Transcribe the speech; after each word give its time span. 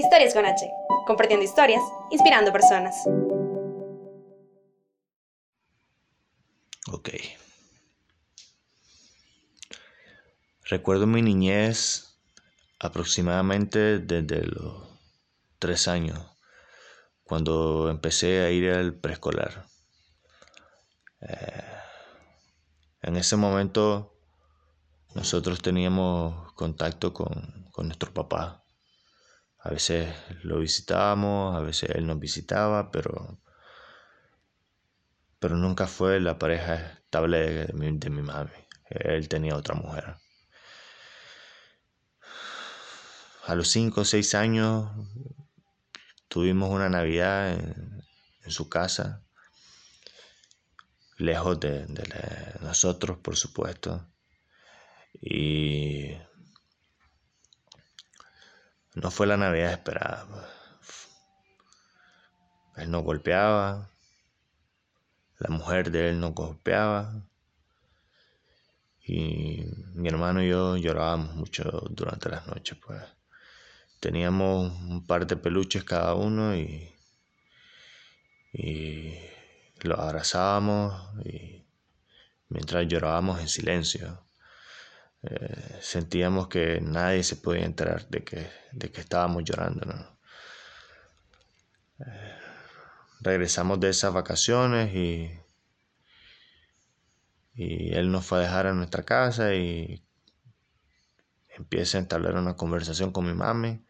Historias 0.00 0.32
con 0.32 0.46
H, 0.46 0.66
compartiendo 1.06 1.44
historias, 1.44 1.82
inspirando 2.10 2.50
personas. 2.50 2.96
Ok. 6.90 7.10
Recuerdo 10.64 11.06
mi 11.06 11.20
niñez 11.20 12.18
aproximadamente 12.78 13.98
desde 13.98 14.46
los 14.46 14.88
tres 15.58 15.86
años, 15.86 16.18
cuando 17.22 17.90
empecé 17.90 18.40
a 18.40 18.50
ir 18.50 18.70
al 18.70 18.94
preescolar. 18.94 19.66
Eh, 21.20 21.74
en 23.02 23.16
ese 23.18 23.36
momento 23.36 24.16
nosotros 25.14 25.60
teníamos 25.60 26.54
contacto 26.54 27.12
con, 27.12 27.68
con 27.70 27.88
nuestro 27.88 28.14
papá. 28.14 28.59
A 29.62 29.70
veces 29.70 30.14
lo 30.42 30.58
visitábamos, 30.58 31.54
a 31.54 31.60
veces 31.60 31.90
él 31.90 32.06
nos 32.06 32.18
visitaba, 32.18 32.90
pero, 32.90 33.38
pero 35.38 35.56
nunca 35.56 35.86
fue 35.86 36.18
la 36.18 36.38
pareja 36.38 36.76
estable 36.92 37.66
de 37.66 37.72
mi, 37.74 37.98
de 37.98 38.08
mi 38.08 38.22
mami. 38.22 38.50
Él 38.88 39.28
tenía 39.28 39.56
otra 39.56 39.74
mujer. 39.74 40.16
A 43.46 43.54
los 43.54 43.68
5 43.68 44.00
o 44.00 44.04
6 44.04 44.34
años 44.34 44.90
tuvimos 46.28 46.70
una 46.70 46.88
Navidad 46.88 47.52
en, 47.52 48.00
su 48.48 48.68
casa, 48.68 49.22
lejos 51.18 51.60
de, 51.60 51.86
de 51.86 52.54
nosotros, 52.62 53.18
por 53.18 53.36
supuesto. 53.36 54.08
Y 55.20 56.16
no 59.00 59.10
fue 59.10 59.26
la 59.26 59.38
Navidad 59.38 59.72
esperada. 59.72 60.26
Él 62.76 62.90
nos 62.90 63.02
golpeaba, 63.02 63.90
la 65.38 65.50
mujer 65.50 65.90
de 65.90 66.10
él 66.10 66.20
nos 66.20 66.34
golpeaba 66.34 67.26
y 69.02 69.64
mi 69.94 70.08
hermano 70.08 70.42
y 70.42 70.50
yo 70.50 70.76
llorábamos 70.76 71.34
mucho 71.34 71.64
durante 71.90 72.28
las 72.28 72.46
noches. 72.46 72.76
Pues 72.84 73.02
teníamos 74.00 74.70
un 74.82 75.06
par 75.06 75.26
de 75.26 75.36
peluches 75.36 75.82
cada 75.82 76.14
uno 76.14 76.54
y, 76.54 76.94
y 78.52 79.14
los 79.80 79.98
abrazábamos 79.98 81.16
y 81.24 81.64
mientras 82.48 82.86
llorábamos 82.86 83.40
en 83.40 83.48
silencio. 83.48 84.29
Eh, 85.22 85.78
sentíamos 85.80 86.48
que 86.48 86.80
nadie 86.80 87.22
se 87.22 87.36
podía 87.36 87.64
enterar 87.66 88.08
de 88.08 88.24
que, 88.24 88.50
de 88.72 88.90
que 88.90 89.00
estábamos 89.00 89.44
llorando. 89.44 90.18
Eh, 91.98 92.34
regresamos 93.20 93.78
de 93.80 93.90
esas 93.90 94.14
vacaciones 94.14 94.94
y, 94.94 95.30
y 97.54 97.94
él 97.94 98.10
nos 98.10 98.24
fue 98.24 98.38
a 98.38 98.42
dejar 98.42 98.66
a 98.66 98.72
nuestra 98.72 99.02
casa 99.02 99.54
y 99.54 100.02
empieza 101.48 101.98
a 101.98 102.00
entablar 102.00 102.36
una 102.36 102.56
conversación 102.56 103.12
con 103.12 103.26
mi 103.26 103.34
mami 103.34 103.84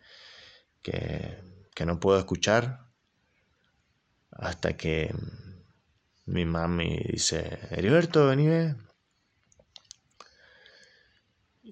que, 0.82 1.38
que 1.74 1.86
no 1.86 2.00
puedo 2.00 2.18
escuchar 2.18 2.88
hasta 4.32 4.76
que 4.76 5.14
mi 6.26 6.44
mami 6.44 6.98
dice, 7.12 7.58
Heriberto, 7.70 8.26
vení, 8.26 8.48
ve. 8.48 8.89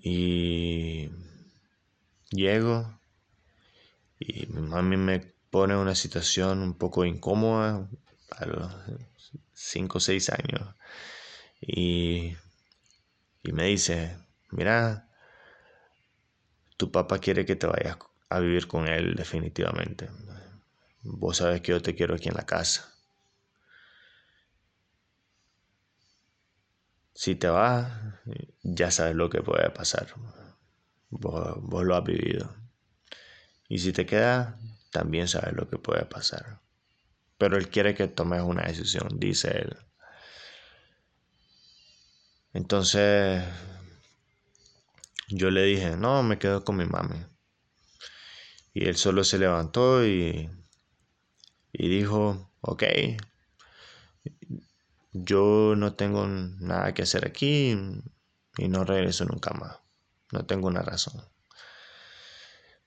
Y 0.03 1.11
llego 2.31 2.99
y 4.19 4.47
mi 4.47 4.63
mami 4.63 4.97
me 4.97 5.21
pone 5.51 5.75
en 5.75 5.81
una 5.81 5.95
situación 5.95 6.61
un 6.61 6.75
poco 6.75 7.05
incómoda 7.05 7.89
a 8.31 8.47
los 8.47 8.73
5 9.55 9.99
o 9.99 10.01
6 10.01 10.31
años. 10.31 10.75
Y, 11.61 12.37
y 13.43 13.53
me 13.53 13.65
dice, 13.67 14.17
mira, 14.51 15.09
tu 16.77 16.91
papá 16.93 17.19
quiere 17.19 17.45
que 17.45 17.57
te 17.57 17.67
vayas 17.67 17.99
a 18.29 18.41
vivir 18.41 18.67
con 18.69 18.87
él 18.89 19.15
definitivamente. 19.15 20.09
Vos 21.03 21.39
sabes 21.39 21.61
que 21.61 21.73
yo 21.73 21.83
te 21.83 21.95
quiero 21.95 22.15
aquí 22.15 22.29
en 22.29 22.35
la 22.35 22.47
casa. 22.47 22.93
Si 27.19 27.35
te 27.35 27.49
vas, 27.49 27.91
ya 28.63 28.93
sabes 28.93 29.17
lo 29.17 29.29
que 29.29 29.43
puede 29.43 29.71
pasar. 29.71 30.07
Vos, 31.11 31.85
lo 31.85 31.97
has 31.97 32.05
vivido. 32.05 32.55
Y 33.69 33.81
si 33.81 33.93
te 33.93 34.07
quedas, 34.07 34.55
también 34.93 35.27
sabes 35.27 35.53
lo 35.53 35.69
que 35.69 35.79
puede 35.79 36.05
pasar. 36.05 36.61
Pero 37.37 37.57
él 37.57 37.71
quiere 37.71 37.97
que 37.97 38.07
tomes 38.07 38.43
una 38.43 38.69
decisión, 38.69 39.19
dice 39.19 39.49
él. 39.49 39.77
Entonces, 42.53 43.43
yo 45.27 45.51
le 45.51 45.65
dije, 45.65 45.97
no, 45.97 46.23
me 46.23 46.39
quedo 46.39 46.65
con 46.65 46.77
mi 46.77 46.85
mami. 46.85 47.19
Y 48.73 48.87
él 48.87 48.97
solo 48.97 49.25
se 49.25 49.41
levantó 49.41 50.07
y, 50.07 50.49
y 51.73 51.89
dijo, 51.89 52.53
ok, 52.61 52.85
yo 55.13 55.75
no 55.77 55.95
tengo 55.95 56.27
nada 56.27 56.95
que 56.95 57.03
hacer 57.03 57.27
aquí 57.27 57.77
y 58.57 58.69
no 58.69 58.85
regreso 58.85 59.25
nunca 59.25 59.53
más. 59.55 59.79
No 60.33 60.45
tengo 60.47 60.69
una 60.69 60.83
razón. 60.83 61.23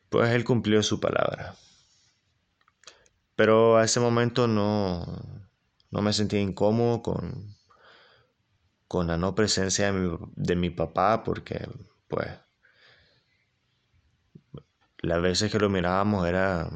Pues 0.09 0.29
él 0.31 0.43
cumplió 0.43 0.83
su 0.83 0.99
palabra. 0.99 1.55
Pero 3.35 3.77
a 3.77 3.83
ese 3.83 3.99
momento 3.99 4.47
no, 4.47 5.05
no 5.89 6.01
me 6.01 6.13
sentía 6.13 6.39
incómodo 6.41 7.01
con, 7.01 7.55
con 8.87 9.07
la 9.07 9.17
no 9.17 9.33
presencia 9.33 9.91
de 9.91 9.93
mi, 9.93 10.17
de 10.35 10.55
mi 10.55 10.69
papá 10.69 11.23
porque 11.23 11.67
pues 12.07 12.29
las 14.99 15.21
veces 15.21 15.51
que 15.51 15.59
lo 15.59 15.69
mirábamos 15.69 16.27
era 16.27 16.69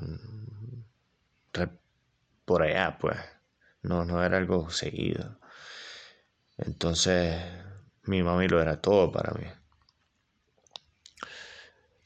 por 2.46 2.64
allá 2.64 2.98
pues 3.00 3.18
no, 3.86 4.06
no 4.06 4.24
era 4.24 4.38
algo 4.38 4.70
seguido. 4.70 5.40
Entonces, 6.58 7.42
mi 8.04 8.24
mami 8.24 8.48
lo 8.48 8.62
era 8.62 8.82
todo 8.82 9.12
para 9.12 9.34
mí. 9.34 9.46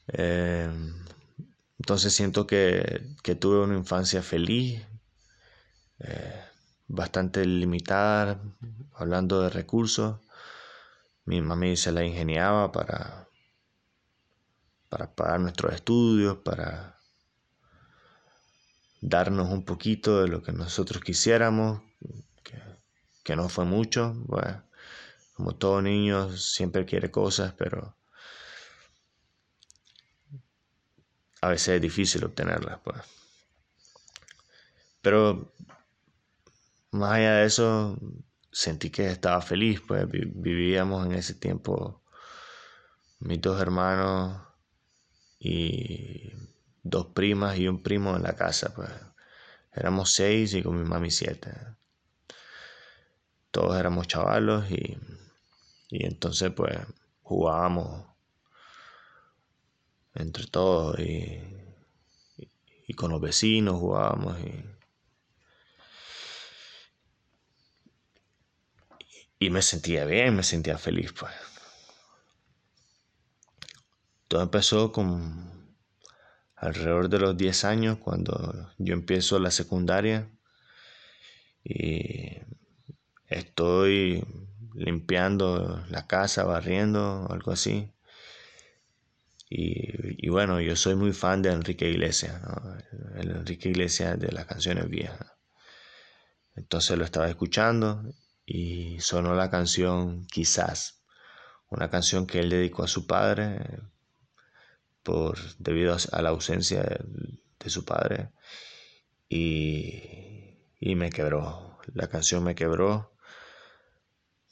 Em, 0.08 0.94
entonces 1.78 2.12
siento 2.14 2.46
que, 2.46 3.16
tuve 3.38 3.60
una 3.64 3.76
infancia 3.76 4.22
feliz, 4.22 4.84
eh, 6.00 6.44
bastante 6.88 7.44
limitada, 7.44 8.40
hablando 8.94 9.42
de 9.42 9.50
recursos. 9.50 10.20
Mi 11.24 11.40
mami 11.40 11.76
se 11.76 11.92
la 11.92 12.04
ingeniaba 12.04 12.72
para, 12.72 13.28
para 14.88 15.14
pagar 15.14 15.40
nuestros 15.40 15.74
estudios, 15.74 16.38
para 16.38 16.99
darnos 19.00 19.50
un 19.50 19.64
poquito 19.64 20.22
de 20.22 20.28
lo 20.28 20.42
que 20.42 20.52
nosotros 20.52 21.02
quisiéramos, 21.02 21.82
que, 23.22 23.36
no 23.36 23.48
fue 23.48 23.64
mucho. 23.64 24.14
Bueno, 24.26 24.64
como 25.34 25.54
todo 25.54 25.80
niño 25.80 26.36
siempre 26.36 26.84
quiere 26.84 27.10
cosas, 27.10 27.54
pero 27.56 27.96
a 31.40 31.48
veces 31.48 31.76
es 31.76 31.80
difícil 31.80 32.24
obtenerlas. 32.24 32.80
Pues. 32.80 33.00
Pero 35.00 35.54
más 36.90 37.12
allá 37.12 37.34
de 37.36 37.46
eso, 37.46 37.96
sentí 38.50 38.90
que 38.90 39.06
estaba 39.06 39.40
feliz, 39.40 39.80
pues 39.86 40.06
vivíamos 40.10 41.06
en 41.06 41.12
ese 41.12 41.34
tiempo 41.34 42.02
mis 43.20 43.40
dos 43.40 43.60
hermanos 43.60 44.40
y 45.38 46.32
dos 46.82 47.06
primas 47.14 47.58
y 47.58 47.68
un 47.68 47.82
primo 47.82 48.16
en 48.16 48.22
la 48.22 48.34
casa, 48.34 48.72
pues. 48.74 48.90
Éramos 49.72 50.12
seis 50.12 50.54
y 50.54 50.62
con 50.62 50.80
mi 50.80 50.88
mami 50.88 51.10
siete. 51.10 51.52
Todos 53.50 53.78
éramos 53.78 54.08
chavalos 54.08 54.70
y, 54.70 54.98
y 55.90 56.06
entonces 56.06 56.52
pues 56.52 56.76
jugábamos 57.22 58.06
entre 60.14 60.46
todos 60.46 60.98
y, 60.98 61.40
y, 62.86 62.94
con 62.94 63.12
los 63.12 63.20
vecinos 63.20 63.78
jugábamos 63.78 64.38
y, 64.40 64.64
y 69.38 69.50
me 69.50 69.62
sentía 69.62 70.04
bien, 70.04 70.34
me 70.36 70.42
sentía 70.42 70.78
feliz 70.78 71.12
pues. 71.12 71.32
Todo 74.28 74.42
empezó 74.42 74.92
con 74.92 75.59
alrededor 76.60 77.08
de 77.08 77.18
los 77.18 77.36
10 77.36 77.64
años 77.64 77.98
cuando 77.98 78.70
yo 78.78 78.92
empiezo 78.92 79.38
la 79.38 79.50
secundaria 79.50 80.30
y 81.64 82.36
estoy 83.26 84.22
limpiando 84.74 85.82
la 85.88 86.06
casa, 86.06 86.44
barriendo, 86.44 87.26
algo 87.30 87.52
así. 87.52 87.92
Y, 89.48 90.28
bueno, 90.28 90.60
yo 90.60 90.76
soy 90.76 90.94
muy 90.94 91.12
fan 91.12 91.42
de 91.42 91.50
Enrique 91.50 91.88
Iglesias, 91.88 92.40
el 93.16 93.30
Enrique 93.30 93.70
Iglesias 93.70 94.20
de 94.20 94.30
las 94.30 94.46
canciones 94.46 94.88
viejas. 94.88 95.32
Entonces 96.54 96.96
lo 96.96 97.04
estaba 97.04 97.28
escuchando 97.28 98.04
y 98.44 99.00
sonó 99.00 99.34
la 99.34 99.50
canción 99.50 100.26
Quizás, 100.26 101.02
una 101.68 101.90
canción 101.90 102.26
que 102.26 102.38
él 102.38 102.50
dedicó 102.50 102.84
a 102.84 102.88
su 102.88 103.06
padre 103.06 103.80
por, 105.02 105.38
debido 105.58 105.96
a 106.12 106.22
la 106.22 106.30
ausencia 106.30 106.82
de, 106.82 107.70
su 107.70 107.84
padre 107.84 108.30
y, 109.28 110.58
y 110.80 110.94
me 110.96 111.10
quebró, 111.10 111.78
la 111.94 112.08
canción 112.08 112.44
me 112.44 112.54
quebró. 112.54 113.12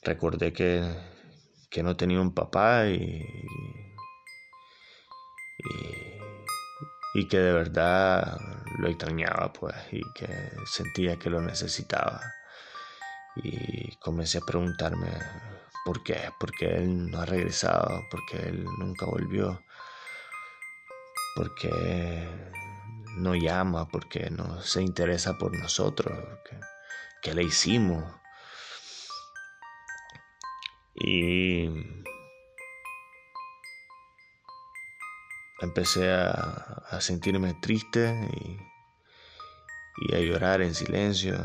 Recordé 0.01 0.53
que, 0.53 0.83
que 1.69 1.83
no 1.83 1.95
tenía 1.95 2.21
un 2.21 2.33
papá 2.33 2.87
y, 2.87 3.25
y, 7.13 7.27
que 7.27 7.37
de 7.37 7.53
verdad 7.53 8.39
lo 8.77 8.87
extrañaba, 8.87 9.51
pues, 9.53 9.75
y 9.91 10.01
que 10.13 10.27
sentía 10.65 11.17
que 11.17 11.29
lo 11.29 11.41
necesitaba. 11.41 12.21
Y 13.35 13.95
comencé 13.97 14.39
a 14.39 14.41
preguntarme 14.41 15.09
por 15.85 16.03
qué, 16.03 16.31
por 16.39 16.51
qué 16.51 16.77
él 16.77 17.09
no 17.11 17.19
ha 17.19 17.25
regresado, 17.25 18.03
por 18.09 18.25
qué 18.25 18.49
él 18.49 18.63
nunca 18.79 19.05
volvió, 19.05 19.61
por 21.35 21.55
qué 21.55 22.27
no 23.17 23.35
llama, 23.35 23.87
por 23.87 24.07
qué 24.07 24.29
no 24.29 24.61
se 24.61 24.81
interesa 24.81 25.37
por 25.37 25.57
nosotros, 25.57 26.17
qué 27.21 27.33
le 27.33 27.43
hicimos. 27.43 28.03
Y 30.95 31.69
empecé 35.61 36.11
a, 36.11 36.99
sentirme 36.99 37.53
triste 37.61 38.13
y, 40.07 40.15
a 40.15 40.19
llorar 40.19 40.61
en 40.61 40.73
silencio. 40.73 41.37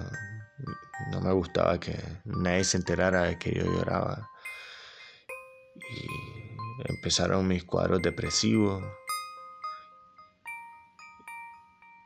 No 1.11 1.21
me 1.21 1.33
gustaba 1.33 1.79
que 1.79 1.97
nadie 2.25 2.65
se 2.65 2.77
enterara 2.77 3.23
de 3.25 3.39
que 3.39 3.53
yo 3.53 3.65
lloraba. 3.65 4.31
Y 5.75 6.93
empezaron 6.93 7.47
mis 7.47 7.65
cuadros 7.65 8.01
depresivos 8.03 8.83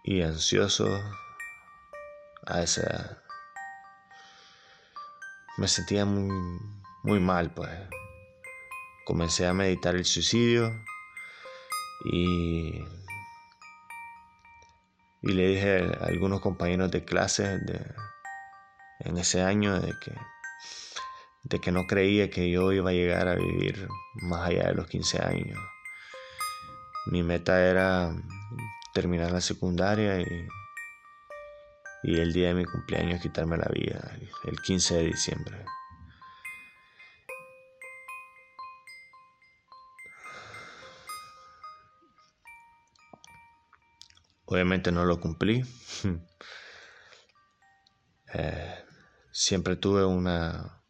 y 0.09 0.23
ansiosos 0.23 1.03
a 2.47 2.63
esa 2.63 3.23
me 5.59 5.69
sentía 5.69 6.07
muy 6.07 6.31
muy 7.03 7.21
mal 7.21 7.53
pues 7.53 7.69
comencé 9.05 9.47
a 9.47 9.53
meditar 9.53 9.97
el 9.97 10.07
suicidio 10.07 10.73
y, 12.07 12.83
y 15.21 15.33
le 15.33 15.49
dije 15.49 15.93
a 16.01 16.07
algunos 16.07 16.41
compañeros 16.41 16.91
de 16.91 17.05
clase 17.05 17.59
de, 17.59 17.95
en 19.01 19.19
ese 19.19 19.43
año 19.43 19.79
de 19.79 19.93
que, 20.03 20.15
de 21.43 21.61
que 21.61 21.71
no 21.71 21.87
creía 21.87 22.31
que 22.31 22.51
yo 22.51 22.73
iba 22.73 22.89
a 22.89 22.95
llegar 22.95 23.29
a 23.29 23.35
vivir 23.35 23.87
más 24.23 24.49
allá 24.49 24.69
de 24.69 24.75
los 24.75 24.87
15 24.87 25.23
años. 25.23 25.59
Mi 27.07 27.23
meta 27.23 27.61
era 27.61 28.15
terminar 28.99 29.31
la 29.31 29.41
secundaria 29.41 30.21
y, 30.21 30.49
y 32.03 32.19
el 32.19 32.33
día 32.33 32.49
de 32.49 32.55
mi 32.55 32.65
cumpleaños 32.65 33.23
quitarme 33.23 33.57
la 33.57 33.69
vida, 33.73 34.13
el 34.45 34.61
15 34.61 34.97
de 34.97 35.05
diciembre. 35.05 35.65
Obviamente 44.47 44.91
no 44.91 45.05
lo 45.05 45.21
cumplí. 45.21 45.63
Eh, 48.35 48.85
siempre 49.33 49.75
tuve 49.75 50.05
una, 50.05 50.83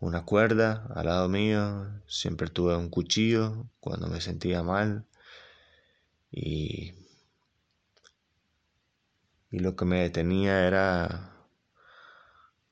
una 0.00 0.24
cuerda 0.24 0.86
al 0.94 1.04
lado 1.04 1.28
mío, 1.28 1.86
siempre 2.06 2.48
tuve 2.48 2.74
un 2.74 2.88
cuchillo 2.88 3.68
cuando 3.80 4.08
me 4.08 4.22
sentía 4.22 4.62
mal 4.62 5.06
y, 6.30 6.94
y 9.50 9.58
lo 9.60 9.76
que 9.76 9.84
me 9.84 10.02
detenía 10.02 10.66
era 10.66 11.32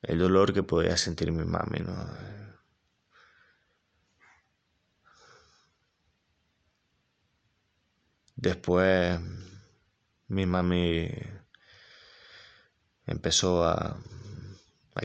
el 0.03 0.19
dolor 0.19 0.53
que 0.53 0.63
podía 0.63 0.97
sentir 0.97 1.33
mi 1.33 1.45
mami. 1.45 1.79
Después 8.37 9.19
mi 10.29 10.47
mami 10.47 11.09
empezó 13.07 13.65
a, 13.65 13.97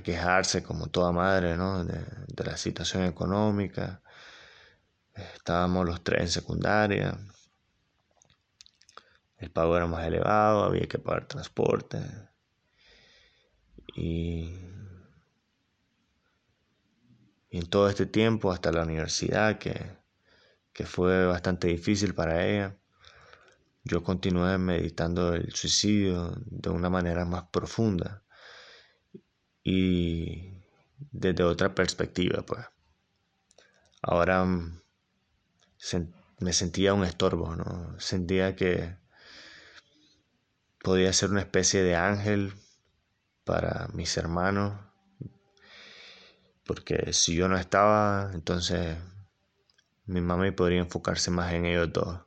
quejarse 0.03 0.63
como 0.63 0.87
toda 0.87 1.11
madre 1.11 1.57
de, 1.57 2.43
la 2.43 2.57
situación 2.57 3.03
económica. 3.03 4.01
Estábamos 5.13 5.85
los 5.85 6.03
tres 6.03 6.21
en 6.21 6.29
secundaria. 6.29 7.17
El 9.39 9.51
pago 9.51 9.75
era 9.77 9.87
más 9.87 10.05
elevado, 10.05 10.63
había 10.63 10.87
que 10.87 10.99
pagar 10.99 11.27
transporte. 11.27 11.99
Y, 13.95 14.53
y 17.49 17.57
en 17.57 17.69
todo 17.69 17.89
este 17.89 18.05
tiempo, 18.05 18.51
hasta 18.51 18.71
la 18.71 18.83
universidad, 18.83 19.57
que, 19.57 19.97
que 20.73 20.85
fue 20.85 21.25
bastante 21.25 21.67
difícil 21.67 22.13
para 22.13 22.45
ella, 22.45 22.77
yo 23.83 24.03
continué 24.03 24.57
meditando 24.57 25.33
el 25.33 25.53
suicidio 25.53 26.33
de 26.45 26.69
una 26.69 26.89
manera 26.89 27.25
más 27.25 27.43
profunda 27.51 28.23
y 29.63 30.53
desde 31.11 31.43
otra 31.43 31.73
perspectiva, 31.73 32.43
pues. 32.45 32.65
Ahora 34.01 34.43
mm, 34.45 34.81
me 36.39 36.53
sentía 36.53 36.93
un 36.93 37.03
estorbo, 37.03 37.55
¿no? 37.55 37.99
Sentía 37.99 38.55
que 38.55 38.97
podía 40.83 41.13
ser 41.13 41.31
una 41.31 41.41
especie 41.41 41.83
de 41.83 41.95
ángel 41.95 42.53
para 43.43 43.87
mis 43.93 44.15
hermanos, 44.17 44.79
porque 46.65 47.13
si 47.13 47.35
yo 47.35 47.47
no 47.47 47.57
estaba, 47.57 48.31
entonces 48.33 48.97
mi 50.05 50.21
mamá 50.21 50.51
podría 50.51 50.79
enfocarse 50.79 51.31
más 51.31 51.53
en 51.53 51.65
ellos 51.65 51.91
dos 51.91 52.19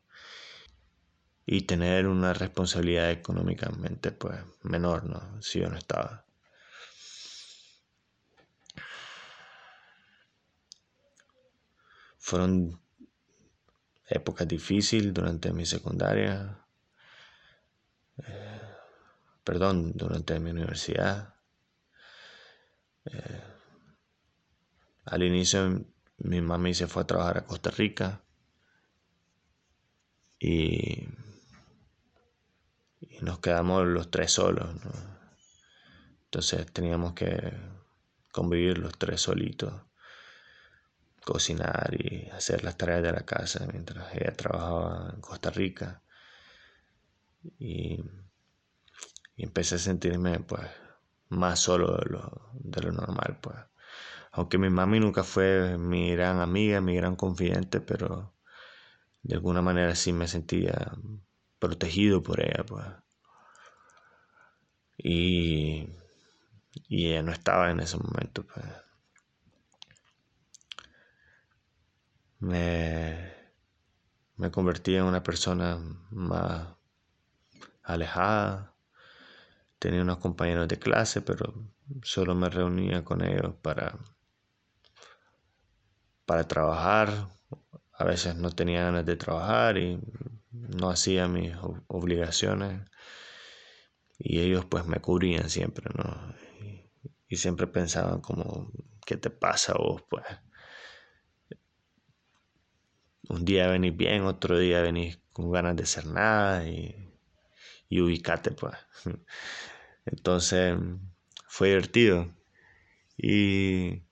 y 1.47 1.63
tener 1.63 2.07
una 2.07 2.33
responsabilidad 2.33 3.11
económicamente 3.11 4.13
pues 4.13 4.39
menor, 4.63 5.05
¿no? 5.05 5.43
Si 5.43 5.61
yo 5.61 5.69
no 5.69 5.77
estaba. 5.77 6.25
Fueron 12.19 12.81
épocas 14.07 14.47
difíciles 14.47 15.13
durante 15.13 15.53
mi 15.53 15.67
secundaria, 15.67 16.65
perdón, 19.45 19.93
durante 19.95 20.39
mi 20.41 20.51
universidad. 20.51 21.35
Eh, 23.05 23.43
al 25.05 25.23
inicio 25.23 25.85
mi 26.19 26.41
mami 26.41 26.75
se 26.75 26.87
fue 26.87 27.03
a 27.03 27.07
trabajar 27.07 27.39
a 27.39 27.47
Costa 27.47 27.71
Rica 27.71 28.23
y 30.39 31.09
nos 33.21 33.39
quedamos 33.41 33.87
los 33.87 34.11
tres 34.11 34.33
solos. 34.33 34.71
Entonces 36.25 36.73
teníamos 36.73 37.15
que 37.15 37.53
convivir 38.33 38.79
los 38.79 38.97
tres 38.99 39.21
solitos, 39.21 39.75
cocinar 41.25 41.95
y 41.99 42.29
hacer 42.31 42.65
las 42.65 42.77
tareas 42.77 43.03
de 43.03 43.13
la 43.13 43.25
casa 43.25 43.67
mientras 43.71 44.15
ella 44.15 44.33
trabajaba 44.33 45.11
en 45.15 45.21
Costa 45.21 45.51
Rica. 45.51 46.03
Y, 47.59 48.03
empecé 49.37 49.77
a 49.77 49.79
sentirme 49.79 50.41
pues 50.41 50.63
más 51.29 51.61
solo 51.61 51.97
de 51.97 52.11
lo, 52.11 52.51
de 52.55 52.83
lo 52.83 52.93
normal. 52.93 53.39
Pues. 53.41 53.57
Aunque 54.33 54.59
mi 54.59 54.71
mami 54.71 55.01
nunca 55.01 55.25
fue 55.25 55.79
mi 55.79 56.13
gran 56.13 56.41
amiga, 56.41 56.81
mi 56.81 56.97
gran 56.97 57.17
confidente, 57.17 57.81
pero 57.81 58.35
de 59.23 59.35
alguna 59.35 59.63
manera 59.63 59.95
sí 59.95 60.13
me 60.13 60.29
sentía 60.29 60.93
protegido 61.59 62.23
por 62.23 62.41
ella. 62.41 62.65
Pues 62.67 62.87
y, 64.99 65.89
y 66.89 67.09
ella 67.09 67.23
no 67.23 67.33
estaba 67.33 67.71
en 67.71 67.81
ese 67.81 67.99
momento. 67.99 68.45
Pues. 68.47 68.65
Me, 72.41 73.33
me 74.37 74.51
convertí 74.51 74.95
en 74.97 75.05
una 75.05 75.23
persona 75.23 75.79
más 76.11 76.69
alejada. 77.83 78.72
Tenía 79.83 80.03
unos 80.03 80.19
compañeros 80.19 80.69
de 80.69 80.79
clase, 80.79 81.23
pero 81.23 81.53
solo 82.05 82.37
me 82.37 82.49
reunía 82.49 83.03
con 83.03 83.21
ellos 83.21 83.57
para, 83.61 83.99
para 86.25 86.47
trabajar. 86.47 87.09
a 87.95 88.05
veces 88.05 88.37
no 88.37 88.53
tenía 88.53 88.85
ganas 88.85 89.05
de 89.05 89.17
trabajar 89.17 89.79
y 89.79 89.99
no 90.53 90.89
hacía 90.89 91.27
mis 91.27 91.53
obligaciones 91.89 92.81
y 94.21 94.39
ellos 94.39 94.65
pues 94.67 94.87
me 94.87 95.01
cubrían 95.01 95.51
siempre, 95.51 95.91
¿no? 95.97 96.33
Y, 97.29 97.37
siempre 97.37 97.67
pensaban 97.67 98.21
como, 98.21 98.71
¿qué 99.05 99.17
te 99.17 99.31
pasa 99.31 99.75
vos? 99.75 100.05
Pues 100.09 100.25
un 103.31 103.45
día 103.45 103.67
venís 103.67 103.97
bien, 103.97 104.23
otro 104.27 104.57
día 104.61 104.81
venís 104.81 105.19
con 105.33 105.51
ganas 105.51 105.75
de 105.75 105.83
hacer 105.83 106.07
nada 106.07 106.69
y, 106.69 106.95
y 107.89 108.01
ubicate, 108.01 108.53
pues. 108.53 108.77
Entonces, 110.07 110.77
fue 111.49 111.69
divertido. 111.69 112.29
Y, 113.17 114.03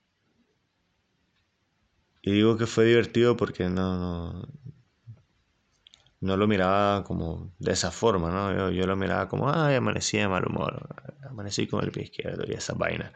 y 2.21 2.31
digo 2.31 2.57
que 2.57 2.67
fue 2.67 2.85
divertido 2.85 3.35
porque 3.37 3.69
no, 3.69 4.43
no, 6.19 6.37
lo 6.37 6.47
miraba 6.47 7.03
como 7.03 7.53
de 7.59 7.71
esa 7.73 7.91
forma, 7.91 8.31
¿no? 8.31 8.71
Yo, 8.71 8.85
lo 8.85 8.95
miraba 8.95 9.27
como, 9.27 9.49
ay, 9.51 9.75
amanecí 9.75 10.17
de 10.17 10.27
mal 10.27 10.45
humor, 10.47 10.87
amanecí 11.29 11.67
con 11.67 11.83
el 11.83 11.91
pie 11.91 12.03
izquierdo 12.03 12.43
y 12.47 12.53
esa 12.53 12.73
vaina. 12.73 13.11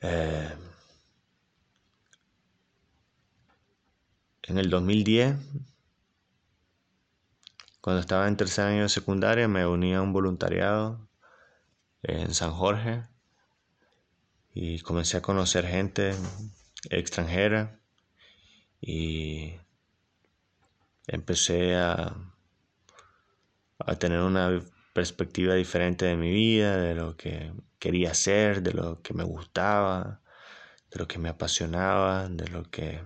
Eh, 0.00 0.48
en 4.44 4.58
el 4.58 4.68
2010, 4.70 5.36
cuando 7.88 8.02
estaba 8.02 8.28
en 8.28 8.36
tercer 8.36 8.66
año 8.66 8.82
de 8.82 8.90
secundaria, 8.90 9.48
me 9.48 9.66
uní 9.66 9.94
a 9.94 10.02
un 10.02 10.12
voluntariado 10.12 11.08
en 12.02 12.34
San 12.34 12.50
Jorge 12.50 13.08
y 14.52 14.80
comencé 14.80 15.16
a 15.16 15.22
conocer 15.22 15.66
gente 15.66 16.14
extranjera 16.90 17.80
y 18.78 19.54
empecé 21.06 21.76
a, 21.76 22.14
a 23.78 23.94
tener 23.94 24.20
una 24.20 24.62
perspectiva 24.92 25.54
diferente 25.54 26.04
de 26.04 26.18
mi 26.18 26.30
vida, 26.30 26.76
de 26.76 26.94
lo 26.94 27.16
que 27.16 27.54
quería 27.78 28.10
hacer, 28.10 28.60
de 28.60 28.74
lo 28.74 29.00
que 29.00 29.14
me 29.14 29.24
gustaba, 29.24 30.20
de 30.90 30.98
lo 30.98 31.08
que 31.08 31.18
me 31.18 31.30
apasionaba, 31.30 32.28
de 32.28 32.48
lo 32.48 32.64
que 32.64 33.00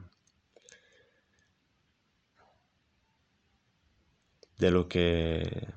de 4.62 4.70
lo 4.70 4.88
que 4.88 5.68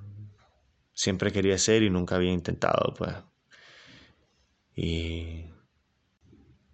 siempre 0.93 1.31
quería 1.31 1.55
hacer 1.55 1.81
y 1.83 1.89
nunca 1.89 2.15
había 2.15 2.31
intentado, 2.31 2.93
pues. 2.95 3.15
Y 4.75 5.45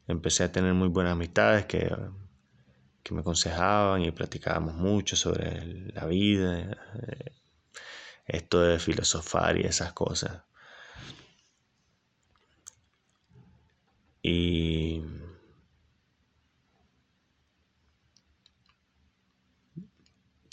empecé 0.07 0.43
a 0.43 0.51
tener 0.51 0.73
muy 0.73 0.89
buenas 0.89 1.13
amistades 1.13 1.65
que, 1.65 1.89
que 3.01 3.13
me 3.13 3.21
aconsejaban 3.21 4.01
y 4.01 4.11
platicábamos 4.11 4.75
mucho 4.75 5.15
sobre 5.15 5.91
la 5.93 6.05
vida, 6.05 6.59
eh, 6.61 7.31
esto 8.27 8.61
de 8.61 8.77
filosofar 8.79 9.57
y 9.57 9.61
esas 9.61 9.93
cosas. 9.93 10.43
Y 14.21 15.01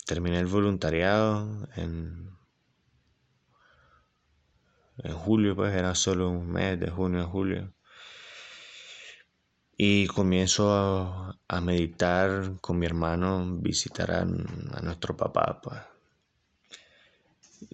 terminé 0.09 0.41
el 0.41 0.47
voluntariado 0.47 1.69
en, 1.77 2.31
en 4.97 5.13
julio, 5.13 5.55
pues 5.55 5.75
era 5.75 5.95
solo 5.95 6.31
un 6.31 6.51
mes 6.51 6.81
de 6.81 6.89
junio 6.89 7.21
a 7.21 7.27
julio. 7.27 7.75
Y 9.77 10.07
comienzo 10.07 11.37
a, 11.47 11.61
meditar 11.61 12.59
con 12.63 12.79
mi 12.79 12.87
hermano, 12.87 13.59
visitar 13.61 14.11
a, 14.11 14.25
nuestro 14.25 15.15
papá. 15.15 15.61
Pues. 15.63 15.79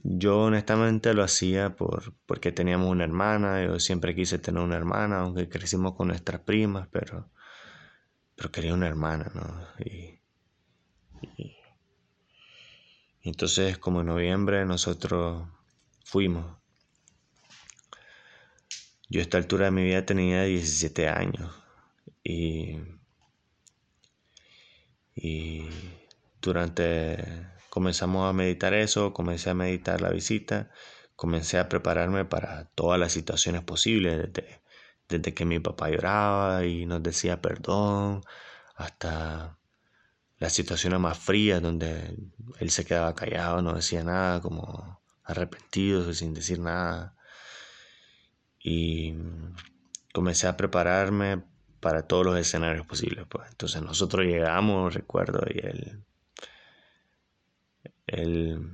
Yo 0.03 0.41
honestamente 0.41 1.15
lo 1.15 1.23
hacía 1.23 1.77
por, 1.77 2.15
porque 2.27 2.51
teníamos 2.51 2.91
una 2.91 3.05
hermana, 3.05 3.65
yo 3.65 3.79
siempre 3.79 4.15
quise 4.17 4.41
tener 4.41 4.61
una 4.61 4.77
hermana, 4.77 5.21
aunque 5.21 5.49
crecimos 5.49 5.95
con 5.95 6.09
nuestras 6.09 6.41
primas, 6.41 6.89
pero, 6.91 7.31
pero 8.35 8.51
quería 8.51 8.75
una 8.75 8.89
hermana, 8.89 9.31
¿no? 9.35 9.67
Entonces, 13.25 13.79
como 13.79 14.01
en 14.01 14.07
noviembre, 14.09 14.65
nosotros 14.67 15.49
fuimos. 16.05 16.59
Yo 19.09 19.21
a 19.21 19.23
esta 19.23 19.39
altura 19.39 19.67
de 19.67 19.71
mi 19.71 19.85
vida 19.85 20.05
tenía 20.05 20.45
17 20.45 21.09
años 21.09 21.51
y, 22.23 22.79
y 25.15 25.69
durante 26.41 27.47
comenzamos 27.71 28.29
a 28.29 28.33
meditar 28.33 28.75
eso, 28.75 29.13
comencé 29.13 29.51
a 29.51 29.55
meditar 29.55 30.01
la 30.01 30.11
visita, 30.11 30.71
comencé 31.17 31.59
a 31.59 31.69
prepararme 31.69 32.25
para 32.25 32.67
todas 32.75 33.01
las 33.01 33.13
situaciones 33.13 33.63
posibles, 33.63 34.33
desde, 34.33 34.63
desde 35.09 35.35
que 35.35 35.45
mi 35.45 35.61
papá 35.61 35.91
lloraba 35.91 36.65
y 36.67 36.87
nos 36.87 37.03
decía 37.03 37.41
perdón, 37.41 38.23
hasta 38.77 39.59
las 40.39 40.53
situaciones 40.53 41.01
más 41.01 41.19
frías 41.19 41.63
donde 41.63 42.17
él 42.59 42.71
se 42.71 42.85
quedaba 42.85 43.15
callado, 43.15 43.63
no 43.63 43.75
decía 43.75 44.03
nada, 44.05 44.41
como 44.41 45.03
arrepentido, 45.23 46.13
sin 46.13 46.35
decir 46.35 46.59
nada. 46.59 47.17
Y 48.59 49.15
comencé 50.13 50.47
a 50.47 50.57
prepararme 50.57 51.43
para 51.81 52.07
todos 52.07 52.25
los 52.25 52.39
escenarios 52.39 52.87
posibles. 52.87 53.27
Pues. 53.29 53.49
Entonces 53.51 53.83
nosotros 53.83 54.25
llegamos, 54.25 54.95
recuerdo, 54.95 55.41
y 55.53 55.59
él, 55.59 56.05
él, 58.07 58.71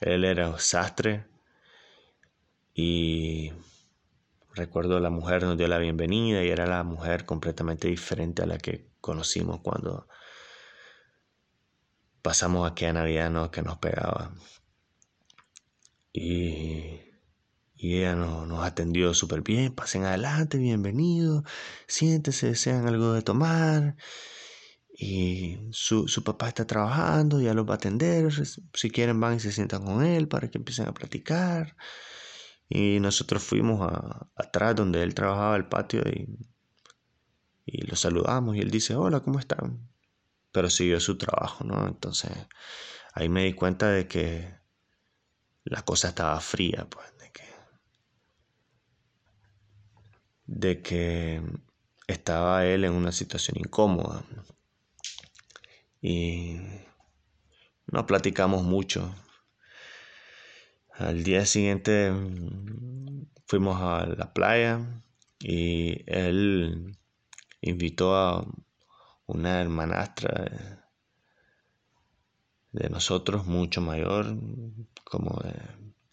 él 0.00 0.24
era 0.24 0.58
sastre 0.58 1.26
y 2.74 3.52
recuerdo 4.54 5.00
la 5.00 5.10
mujer 5.10 5.42
nos 5.42 5.58
dio 5.58 5.68
la 5.68 5.78
bienvenida 5.78 6.42
y 6.42 6.48
era 6.48 6.66
la 6.66 6.84
mujer 6.84 7.24
completamente 7.24 7.88
diferente 7.88 8.42
a 8.42 8.46
la 8.46 8.58
que 8.58 8.88
conocimos 9.00 9.60
cuando 9.60 10.08
pasamos 12.22 12.70
aquí 12.70 12.84
a 12.84 12.92
Navidad 12.92 13.30
¿no? 13.30 13.50
que 13.50 13.62
nos 13.62 13.78
pegaba. 13.78 14.32
Y, 16.12 17.00
y 17.76 17.98
ella 17.98 18.16
nos, 18.16 18.64
atendió 18.64 19.14
súper 19.14 19.42
bien, 19.42 19.72
pasen 19.74 20.04
adelante, 20.04 20.58
bienvenido, 20.58 21.44
siéntese, 21.86 22.48
desean 22.48 22.86
algo 22.88 23.12
de 23.12 23.22
tomar. 23.22 23.96
Y 24.90 25.58
su, 25.70 26.08
su, 26.08 26.24
papá 26.24 26.48
está 26.48 26.66
trabajando, 26.66 27.40
ya 27.40 27.54
los 27.54 27.68
va 27.68 27.74
a 27.74 27.76
atender. 27.76 28.32
Si 28.74 28.90
quieren, 28.90 29.20
van 29.20 29.36
y 29.36 29.40
se 29.40 29.52
sientan 29.52 29.84
con 29.84 30.04
él 30.04 30.26
para 30.26 30.50
que 30.50 30.58
empiecen 30.58 30.88
a 30.88 30.94
platicar. 30.94 31.76
Y 32.68 32.98
nosotros 33.00 33.42
fuimos 33.44 33.80
a, 33.82 34.28
atrás 34.36 34.74
donde 34.74 35.02
él 35.04 35.14
trabajaba, 35.14 35.56
el 35.56 35.68
patio, 35.68 36.02
y, 36.02 36.28
y 37.64 37.82
lo 37.86 37.94
saludamos. 37.96 38.56
Y 38.56 38.60
él 38.60 38.70
dice: 38.70 38.96
Hola, 38.96 39.20
¿cómo 39.20 39.38
están? 39.38 39.88
Pero 40.52 40.70
siguió 40.70 41.00
su 41.00 41.18
trabajo, 41.18 41.64
¿no? 41.64 41.86
Entonces 41.86 42.30
ahí 43.14 43.28
me 43.28 43.44
di 43.44 43.54
cuenta 43.54 43.90
de 43.90 44.06
que 44.06 44.54
la 45.64 45.82
cosa 45.82 46.08
estaba 46.08 46.40
fría, 46.40 46.86
pues, 46.88 47.06
de 47.18 47.30
que, 47.32 47.44
de 50.46 50.82
que 50.82 51.42
estaba 52.06 52.64
él 52.66 52.84
en 52.84 52.92
una 52.92 53.12
situación 53.12 53.58
incómoda. 53.58 54.24
Y 56.00 56.56
no 57.86 58.06
platicamos 58.06 58.62
mucho. 58.62 59.14
Al 60.92 61.22
día 61.22 61.44
siguiente 61.44 62.12
fuimos 63.46 63.80
a 63.80 64.06
la 64.06 64.32
playa 64.32 65.02
y 65.38 66.02
él 66.06 66.96
invitó 67.60 68.16
a 68.16 68.46
una 69.28 69.60
hermanastra 69.60 70.78
de, 72.72 72.88
nosotros, 72.88 73.46
mucho 73.46 73.80
mayor, 73.80 74.26
como 75.04 75.38
de 75.42 75.54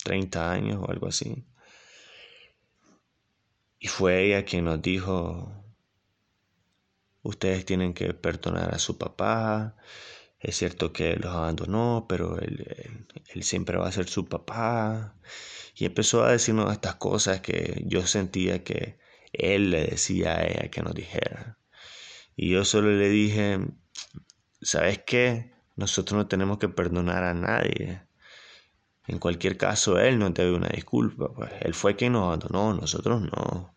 30 0.04 0.52
años 0.52 0.80
o 0.82 0.92
algo 0.92 1.08
así. 1.08 1.46
Y 3.80 3.88
fue 3.88 4.26
ella 4.26 4.44
quien 4.44 4.66
nos 4.66 4.82
dijo, 4.82 5.64
ustedes 7.24 7.66
tienen 7.66 7.94
que 7.94 8.14
perdonar 8.14 8.76
a 8.76 8.80
su 8.80 8.98
papá, 8.98 9.78
es 10.40 10.58
cierto 10.58 10.92
que 10.92 11.16
los 11.16 11.34
abandonó, 11.34 12.06
pero 12.10 12.38
él, 12.40 13.08
él, 13.34 13.44
siempre 13.44 13.78
va 13.78 13.88
a 13.88 13.92
ser 13.92 14.08
su 14.08 14.28
papá. 14.28 15.16
Y 15.76 15.86
empezó 15.86 16.24
a 16.24 16.32
decirnos 16.32 16.72
estas 16.72 16.96
cosas 16.96 17.42
que 17.42 17.84
yo 17.86 18.06
sentía 18.06 18.64
que 18.64 19.00
él 19.34 19.72
le 19.72 19.86
decía 19.86 20.38
a 20.38 20.46
ella 20.46 20.70
que 20.70 20.82
nos 20.82 20.94
dijera. 20.94 21.58
Y 22.36 22.52
yo 22.52 22.66
solo 22.66 22.92
le 22.92 23.10
dije, 23.10 23.60
¿sabes 24.62 25.00
qué? 25.06 25.54
Nosotros 25.76 26.18
no 26.18 26.28
tenemos 26.28 26.58
que 26.58 26.70
perdonar 26.70 27.24
a 27.24 27.34
nadie. 27.34 28.02
En 29.08 29.20
cualquier 29.20 29.58
caso, 29.58 30.00
él 30.00 30.20
no 30.20 30.30
debe 30.32 30.54
una 30.54 30.70
disculpa. 30.70 31.34
Pues. 31.34 31.52
Él 31.62 31.74
fue 31.74 31.96
quien 31.96 32.14
nos 32.14 32.24
abandonó, 32.26 32.74
nosotros 32.74 33.22
no. 33.22 33.76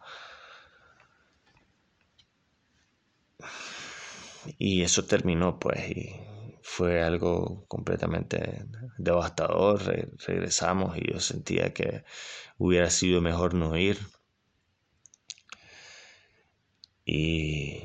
y 4.59 4.83
eso 4.83 5.05
terminó, 5.05 5.59
pues, 5.59 5.91
y 5.91 6.21
fue 6.63 7.03
algo 7.03 7.67
completamente 7.69 8.65
devastador. 8.99 9.83
regresamos 10.27 10.97
y 10.97 11.13
yo 11.13 11.21
sentía 11.21 11.75
que 11.75 12.05
hubiera 12.59 12.91
sido 12.91 13.21
mejor 13.21 13.55
no 13.55 13.77
ir. 13.77 13.99
Y 17.05 17.85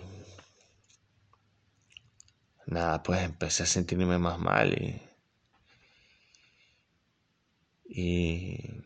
nada, 2.74 3.04
pues 3.04 3.22
empecé 3.22 3.64
a 3.64 3.68
sentirme 3.68 4.18
más 4.18 4.40
mal 4.40 4.74
y, 4.74 5.02
y 7.86 8.82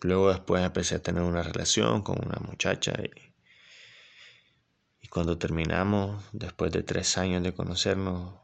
luego 0.00 0.30
después 0.30 0.64
empecé 0.64 0.96
a 0.96 1.02
tener 1.02 1.22
una 1.22 1.42
relación 1.42 2.02
con 2.02 2.18
una 2.24 2.38
muchacha 2.40 2.92
y 3.04 3.30
cuando 5.08 5.38
terminamos, 5.38 6.24
después 6.32 6.72
de 6.72 6.82
tres 6.82 7.18
años 7.18 7.42
de 7.42 7.52
conocernos 7.52 8.40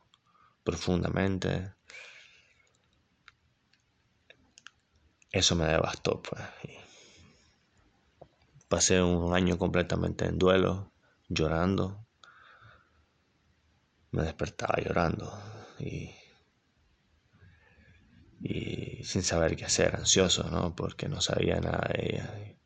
profundamente, 0.64 1.72
eso 5.30 5.54
me 5.54 5.66
devastó, 5.66 6.22
pues. 6.22 6.42
pasé 8.68 9.02
un 9.02 9.34
año 9.34 9.58
completamente 9.58 10.26
en 10.26 10.38
duelo, 10.38 10.92
llorando. 11.28 12.05
Me 14.12 14.22
despertaba 14.22 14.76
llorando 14.82 15.32
y, 15.78 16.10
sin 19.02 19.22
saber 19.22 19.56
qué 19.56 19.64
hacer, 19.64 19.96
ansioso, 19.96 20.48
¿no? 20.50 20.74
Porque 20.74 21.08
no 21.08 21.20
sabía 21.20 21.60
nada 21.60 21.90
de 21.92 22.06
ella. 22.06 22.56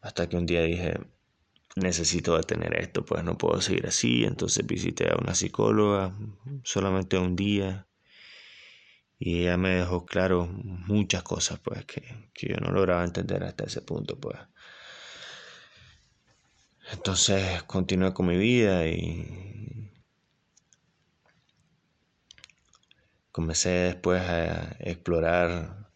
Hasta 0.00 0.28
que 0.28 0.36
un 0.36 0.46
día 0.46 0.62
dije, 0.62 0.98
necesito 1.76 2.36
detener 2.36 2.78
esto, 2.78 3.04
pues 3.04 3.22
no 3.24 3.38
puedo 3.38 3.60
seguir 3.60 3.86
así. 3.86 4.24
Entonces 4.24 4.66
visité 4.66 5.10
a 5.10 5.16
una 5.20 5.34
psicóloga 5.34 6.14
solamente 6.64 7.18
un 7.18 7.36
día 7.36 7.86
y 9.24 9.42
ella 9.42 9.56
me 9.56 9.76
dejó 9.76 10.04
claro 10.04 10.48
muchas 10.48 11.22
cosas, 11.22 11.60
pues 11.60 11.84
que, 11.84 12.02
yo 12.34 12.56
no 12.56 12.72
lograba 12.72 13.04
entender 13.04 13.44
hasta 13.44 13.64
ese 13.64 13.80
punto, 13.80 14.18
pues. 14.18 14.36
Entonces 17.02 17.64
continué 17.64 18.14
con 18.14 18.26
mi 18.26 18.36
vida 18.36 18.86
y 18.86 19.90
comencé 23.32 23.70
después 23.70 24.22
a 24.22 24.76
explorar 24.78 25.88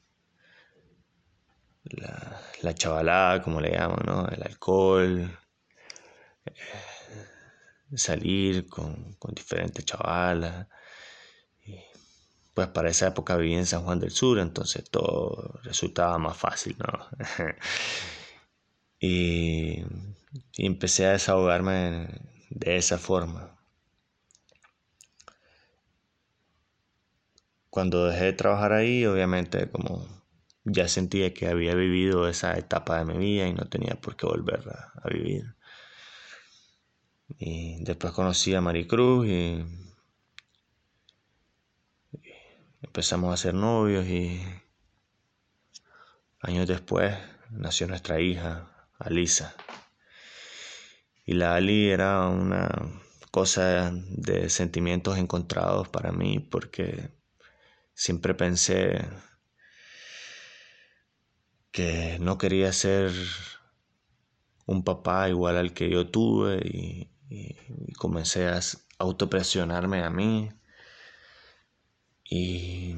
la, 1.84 2.42
la 2.62 2.74
chavalada, 2.74 3.40
como 3.40 3.60
le 3.60 3.70
llaman, 3.70 4.00
¿no? 4.04 4.26
El 4.26 4.42
alcohol, 4.42 5.30
salir 7.94 8.66
con, 8.66 9.16
diferentes 9.32 9.84
chavalas. 9.84 10.66
pues 12.52 12.66
para 12.66 12.90
esa 12.90 13.06
época 13.06 13.36
vivía 13.36 13.58
en 13.58 13.66
San 13.66 13.84
Juan 13.84 14.00
del 14.00 14.10
Sur, 14.10 14.40
entonces 14.40 14.90
todo 14.90 15.60
resultaba 15.62 16.18
más 16.18 16.36
fácil, 16.36 16.76
¿no? 16.78 17.06
y, 18.98 19.84
empecé 20.58 21.06
a 21.06 21.12
desahogarme 21.12 22.08
de 22.50 22.76
esa 22.76 22.98
forma. 22.98 23.58
Cuando 27.70 28.06
dejé 28.06 28.24
de 28.26 28.32
trabajar 28.32 28.72
ahí, 28.72 29.04
obviamente 29.04 29.70
como 29.70 30.06
ya 30.64 30.88
sentía 30.88 31.32
que 31.32 31.48
había 31.48 31.74
vivido 31.74 32.28
esa 32.28 32.58
etapa 32.58 32.98
de 32.98 33.04
mi 33.04 33.18
vida 33.18 33.46
y 33.46 33.52
no 33.54 33.68
tenía 33.68 33.94
por 34.00 34.16
qué 34.16 34.26
volver 34.26 34.62
a 34.68 35.08
vivir. 35.08 35.54
Y 37.38 37.82
después 37.84 38.12
conocí 38.12 38.54
a 38.54 38.60
Maricruz 38.60 39.26
y 39.26 39.64
empezamos 42.82 43.32
a 43.32 43.36
ser 43.36 43.54
novios 43.54 44.06
y 44.06 44.40
años 46.40 46.66
después 46.66 47.16
nació 47.50 47.86
nuestra 47.88 48.20
hija, 48.20 48.88
Alisa. 48.98 49.54
Y 51.26 51.34
la 51.34 51.56
Ali 51.56 51.90
era 51.90 52.28
una 52.28 52.68
cosa 53.30 53.90
de 53.92 54.48
sentimientos 54.48 55.18
encontrados 55.18 55.88
para 55.88 56.12
mí 56.12 56.38
porque 56.38 57.10
siempre 57.94 58.34
pensé 58.34 59.06
que 61.72 62.18
no 62.20 62.38
quería 62.38 62.72
ser 62.72 63.12
un 64.66 64.84
papá 64.84 65.28
igual 65.28 65.56
al 65.56 65.74
que 65.74 65.90
yo 65.90 66.08
tuve 66.08 66.60
y, 66.64 67.10
comencé 67.98 68.48
a 68.48 68.60
autopresionarme 68.98 70.02
a 70.04 70.10
mí 70.10 70.50
y 72.24 72.94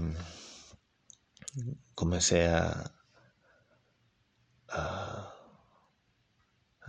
comencé 1.94 2.46
a, 2.48 2.92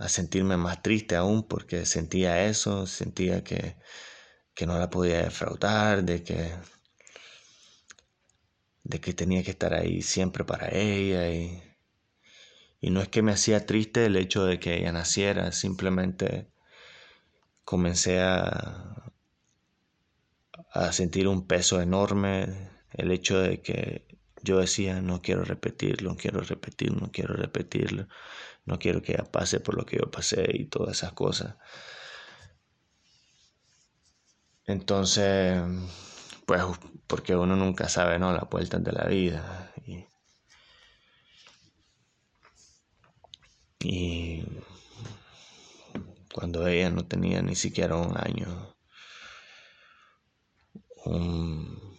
sentirme 0.08 0.56
más 0.56 0.82
triste 0.82 1.16
aún 1.16 1.46
porque 1.46 1.86
sentía 1.86 2.46
eso, 2.46 2.86
sentía 2.86 3.44
que, 3.44 3.76
que 4.54 4.66
no 4.66 4.78
la 4.78 4.90
podía 4.90 5.22
defraudar, 5.22 6.04
de 6.04 6.22
que, 6.24 6.52
de 8.84 9.00
que 9.00 9.14
tenía 9.14 9.42
que 9.42 9.52
estar 9.52 9.72
ahí 9.74 10.02
siempre 10.02 10.44
para 10.44 10.68
ella 10.68 11.30
y, 11.30 11.62
y 12.80 12.90
no 12.90 13.00
es 13.00 13.08
que 13.08 13.22
me 13.22 13.32
hacía 13.32 13.66
triste 13.66 14.06
el 14.06 14.16
hecho 14.16 14.44
de 14.44 14.58
que 14.58 14.76
ella 14.78 14.92
naciera, 14.92 15.52
simplemente 15.52 16.50
comencé 17.64 18.20
a, 18.20 19.12
a 20.72 20.92
sentir 20.92 21.28
un 21.28 21.46
peso 21.46 21.80
enorme, 21.80 22.70
el 22.92 23.10
hecho 23.12 23.38
de 23.38 23.60
que 23.60 24.06
yo 24.42 24.58
decía, 24.58 25.02
no 25.02 25.20
quiero 25.22 25.44
repetirlo, 25.44 26.10
no 26.10 26.16
quiero 26.16 26.40
repetirlo, 26.40 27.00
no 27.00 27.10
quiero 27.12 27.34
repetirlo, 27.34 28.08
no 28.70 28.78
quiero 28.78 29.02
que 29.02 29.12
ella 29.12 29.24
pase 29.24 29.58
por 29.60 29.74
lo 29.76 29.84
que 29.84 29.98
yo 29.98 30.10
pasé 30.10 30.46
y 30.54 30.66
todas 30.66 30.96
esas 30.98 31.12
cosas. 31.12 31.56
Entonces, 34.64 35.60
pues, 36.46 36.62
porque 37.08 37.34
uno 37.34 37.56
nunca 37.56 37.88
sabe, 37.88 38.18
¿no? 38.20 38.32
Las 38.32 38.48
vueltas 38.48 38.82
de 38.84 38.92
la 38.92 39.04
vida. 39.06 39.72
Y, 39.84 40.06
y 43.80 44.44
cuando 46.32 46.66
ella 46.68 46.90
no 46.90 47.04
tenía 47.06 47.42
ni 47.42 47.56
siquiera 47.56 47.96
un 47.96 48.16
año. 48.16 48.76
Un 51.04 51.96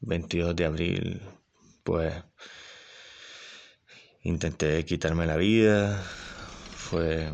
22 0.00 0.54
de 0.54 0.64
abril, 0.66 1.22
pues 1.82 2.22
intenté 4.24 4.84
quitarme 4.84 5.26
la 5.26 5.36
vida. 5.36 6.02
Fue 6.76 7.32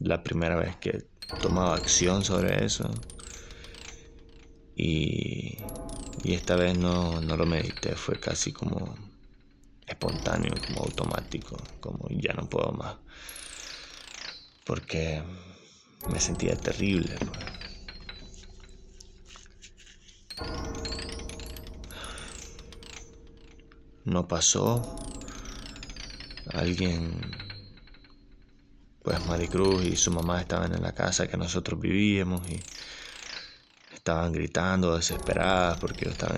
la 0.00 0.22
primera 0.22 0.56
vez 0.56 0.76
que 0.76 1.06
tomaba 1.40 1.76
acción 1.76 2.24
sobre 2.24 2.64
eso. 2.64 2.90
Y, 4.76 5.58
y 6.24 6.34
esta 6.34 6.56
vez 6.56 6.76
no, 6.76 7.20
no 7.20 7.36
lo 7.36 7.46
medité, 7.46 7.94
fue 7.94 8.18
casi 8.18 8.52
como 8.52 8.94
espontáneo, 9.86 10.52
como 10.66 10.80
automático, 10.80 11.56
como 11.80 12.08
ya 12.10 12.32
no 12.32 12.48
puedo 12.48 12.72
más 12.72 12.96
porque 14.64 15.22
me 16.10 16.18
sentía 16.18 16.56
terrible. 16.56 17.16
Pues. 17.18 17.44
No 24.04 24.26
pasó. 24.26 25.13
Alguien, 26.52 27.12
pues 29.02 29.24
Maricruz 29.26 29.84
y 29.84 29.96
su 29.96 30.10
mamá 30.10 30.40
estaban 30.40 30.74
en 30.74 30.82
la 30.82 30.92
casa 30.92 31.26
que 31.26 31.36
nosotros 31.36 31.80
vivíamos 31.80 32.48
y 32.48 32.60
estaban 33.94 34.32
gritando 34.32 34.96
desesperadas 34.96 35.78
porque 35.78 36.04
yo 36.04 36.10
estaba 36.10 36.36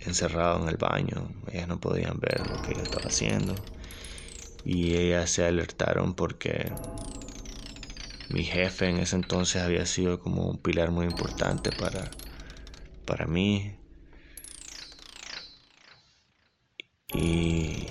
encerrado 0.00 0.62
en 0.62 0.68
el 0.68 0.76
baño. 0.78 1.28
Ellas 1.52 1.68
no 1.68 1.78
podían 1.78 2.18
ver 2.18 2.40
lo 2.48 2.62
que 2.62 2.74
yo 2.74 2.82
estaba 2.82 3.06
haciendo. 3.06 3.54
Y 4.64 4.96
ellas 4.96 5.30
se 5.30 5.46
alertaron 5.46 6.14
porque 6.14 6.72
mi 8.30 8.44
jefe 8.44 8.88
en 8.88 8.98
ese 8.98 9.16
entonces 9.16 9.62
había 9.62 9.86
sido 9.86 10.18
como 10.20 10.48
un 10.48 10.58
pilar 10.58 10.90
muy 10.90 11.06
importante 11.06 11.70
para, 11.70 12.10
para 13.04 13.26
mí. 13.26 13.76
Y 17.14 17.85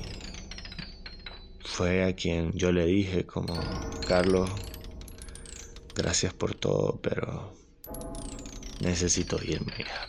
fue 1.75 2.05
a 2.05 2.15
quien 2.15 2.53
yo 2.53 2.71
le 2.71 2.85
dije 2.85 3.25
como, 3.25 3.53
Carlos, 4.07 4.49
gracias 5.93 6.33
por 6.33 6.55
todo, 6.55 7.01
pero 7.01 7.53
necesito 8.79 9.37
irme 9.43 9.73
ya. 9.79 10.07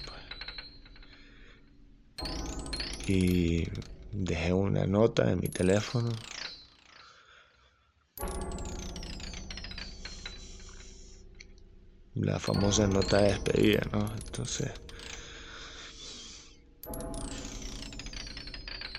Pues". 2.20 3.08
Y 3.08 3.68
dejé 4.12 4.52
una 4.52 4.86
nota 4.86 5.28
en 5.32 5.40
mi 5.40 5.48
teléfono. 5.48 6.10
La 12.14 12.38
famosa 12.38 12.86
nota 12.86 13.22
de 13.22 13.30
despedida, 13.30 13.82
¿no? 13.90 14.06
Entonces... 14.14 14.85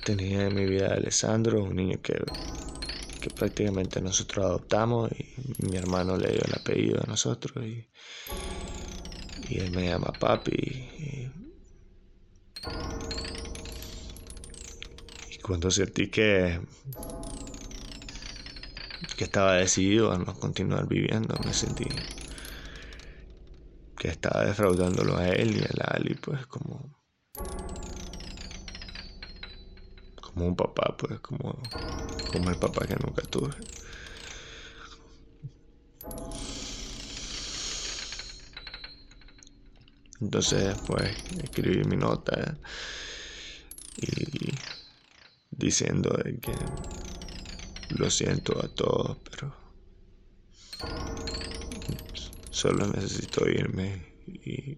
tenía 0.07 0.47
en 0.47 0.55
mi 0.55 0.65
vida 0.65 0.87
a 0.87 0.93
Alessandro, 0.93 1.61
un 1.61 1.75
niño 1.75 2.01
que, 2.01 2.15
que 3.19 3.29
prácticamente 3.29 3.99
nosotros 3.99 4.45
adoptamos 4.45 5.11
y 5.11 5.65
mi 5.65 5.75
hermano 5.75 6.15
le 6.15 6.31
dio 6.31 6.41
el 6.45 6.53
apellido 6.53 7.01
a 7.03 7.07
nosotros 7.07 7.65
y, 7.65 7.89
y 9.49 9.59
él 9.59 9.71
me 9.71 9.89
llama 9.89 10.13
papi. 10.17 10.51
Y, 10.55 11.31
y 15.29 15.37
cuando 15.39 15.69
sentí 15.69 16.07
que 16.07 16.61
que 19.17 19.23
estaba 19.25 19.55
decidido 19.55 20.13
a 20.13 20.17
no 20.19 20.33
continuar 20.39 20.87
viviendo, 20.87 21.35
me 21.43 21.53
sentí 21.53 21.87
que 23.97 24.07
estaba 24.07 24.45
defraudándolo 24.45 25.17
a 25.17 25.27
él 25.27 25.57
y 25.57 25.63
a 25.63 25.69
la 25.73 25.85
Ali, 25.85 26.13
pues 26.13 26.45
como 26.45 26.95
como 30.37 30.49
un 30.49 30.55
papá, 30.55 30.95
pues 30.95 31.19
como 31.21 31.59
como 32.31 32.49
el 32.51 32.57
papá 32.57 32.85
que 32.85 32.95
nunca 32.95 33.23
tuve. 33.23 33.55
Entonces, 40.21 40.77
pues, 40.85 41.11
escribí 41.43 41.83
mi 41.85 41.95
nota 41.95 42.55
y 43.97 44.53
diciendo 45.49 46.15
que 46.41 46.55
lo 47.89 48.09
siento 48.11 48.63
a 48.63 48.67
todos, 48.67 49.17
pero 49.29 49.55
solo 52.51 52.87
necesito 52.87 53.49
irme 53.49 54.13
y, 54.27 54.77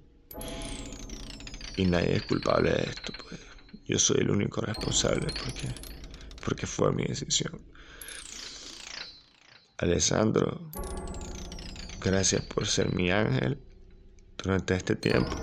y 1.75 1.85
nadie 1.85 2.15
es 2.15 2.23
culpable 2.23 2.71
de 2.71 2.83
esto. 2.83 3.13
Pues. 3.27 3.48
Yo 3.89 3.97
soy 3.97 4.17
el 4.19 4.29
único 4.29 4.61
responsable 4.61 5.33
porque, 5.43 5.67
porque 6.45 6.67
fue 6.67 6.91
mi 6.93 7.05
decisión. 7.05 7.59
Alessandro, 9.79 10.69
gracias 11.99 12.43
por 12.43 12.67
ser 12.67 12.93
mi 12.93 13.09
ángel 13.09 13.57
durante 14.37 14.75
este 14.75 14.95
tiempo. 14.95 15.35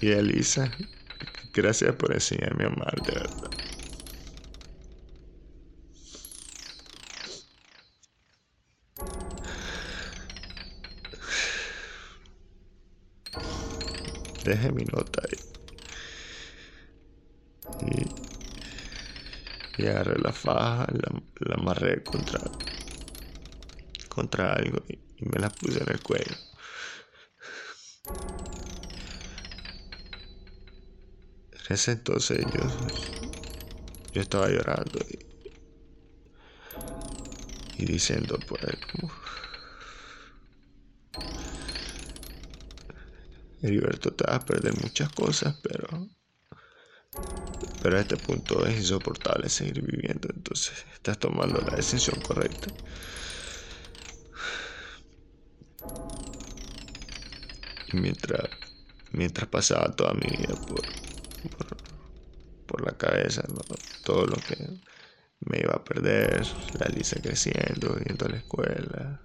Y 0.00 0.10
Elisa, 0.10 0.70
gracias 1.52 1.94
por 1.96 2.14
enseñarme 2.14 2.64
a 2.64 2.68
amar 2.68 3.02
de 3.02 3.12
verdad. 3.12 3.53
Deje 14.44 14.72
mi 14.72 14.84
nota 14.84 15.22
ahí. 15.24 15.38
Y, 19.78 19.82
y 19.82 19.86
agarré 19.86 20.18
la 20.20 20.32
faja, 20.32 20.86
la, 20.92 21.22
la 21.40 21.54
amarré 21.54 22.02
contra 22.04 22.40
contra 24.14 24.52
algo 24.52 24.78
y, 24.88 24.98
me 25.24 25.38
la 25.38 25.48
puse 25.50 25.82
en 25.82 25.90
el 25.90 26.00
cuello. 26.02 26.36
En 31.52 31.74
ese 31.74 31.92
entonces 31.92 32.44
yo, 34.12 34.20
estaba 34.20 34.48
llorando 34.48 34.98
y, 37.78 37.84
diciendo 37.86 38.38
pues 38.46 38.62
como 38.92 39.10
Heriberto 43.64 44.12
te 44.12 44.24
vas 44.24 44.36
a 44.36 44.44
perder 44.44 44.74
muchas 44.82 45.08
cosas, 45.10 45.56
pero 45.62 46.08
pero 47.82 47.98
a 47.98 48.00
este 48.00 48.16
punto 48.16 48.66
es 48.66 48.76
insoportable 48.76 49.48
seguir 49.48 49.82
viviendo, 49.82 50.28
entonces 50.34 50.84
estás 50.94 51.18
tomando 51.18 51.60
la 51.60 51.76
decisión 51.76 52.20
correcta. 52.20 52.68
mientras, 57.94 58.50
mientras 59.12 59.48
pasaba 59.48 59.94
toda 59.94 60.14
mi 60.14 60.36
vida 60.36 60.54
por, 60.66 60.82
por, 62.66 62.84
la 62.84 62.96
cabeza, 62.96 63.44
todo 64.04 64.26
lo 64.26 64.36
que 64.36 64.56
me 65.40 65.60
iba 65.60 65.74
a 65.74 65.84
perder, 65.84 66.44
la 66.78 66.86
Lisa 66.86 67.20
creciendo, 67.20 67.98
yendo 67.98 68.26
a 68.26 68.28
la 68.30 68.36
escuela, 68.36 69.20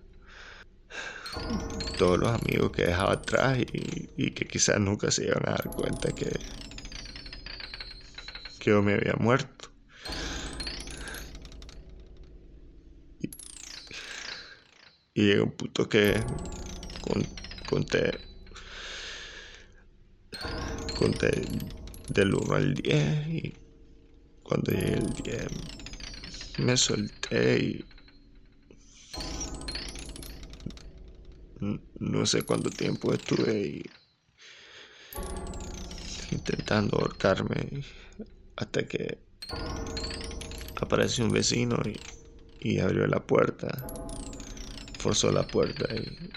todos 2.00 2.18
los 2.18 2.30
amigos 2.30 2.72
que 2.72 2.86
dejaba 2.86 3.12
atrás 3.12 3.60
y, 3.60 4.32
que 4.32 4.48
quizás 4.48 4.80
nunca 4.80 5.12
se 5.12 5.26
iban 5.26 5.44
a 5.46 5.52
dar 5.52 5.70
cuenta 5.70 6.14
que, 6.14 6.30
que 8.58 8.70
yo 8.72 8.82
me 8.82 8.94
había 8.94 9.16
muerto. 9.20 9.70
Y, 13.20 13.30
y 15.14 15.26
llega 15.26 15.44
un 15.44 15.52
punto 15.52 15.90
que 15.90 16.24
conté 17.70 18.18
conté 20.98 21.42
del 22.08 22.34
1 22.34 22.56
al 22.56 22.74
10 22.76 23.28
y 23.28 23.54
cuando 24.44 24.72
llegué 24.72 24.96
al 24.96 25.14
10 25.24 26.60
me 26.60 26.78
solté 26.78 27.60
y 27.60 27.86
no 31.60 32.26
sé 32.26 32.44
cuánto 32.44 32.70
tiempo 32.70 33.14
estuve 33.14 33.52
ahí 33.52 33.84
intentando 36.32 36.98
ahorcarme 36.98 37.84
hasta 38.56 38.88
que 38.88 39.20
apareció 40.82 41.26
un 41.26 41.32
vecino 41.32 41.78
y, 41.86 42.00
y 42.60 42.80
abrió 42.80 43.08
la 43.08 43.20
puerta, 43.20 43.88
forzó 45.00 45.32
la 45.32 45.46
puerta 45.48 45.86
y, 45.96 46.30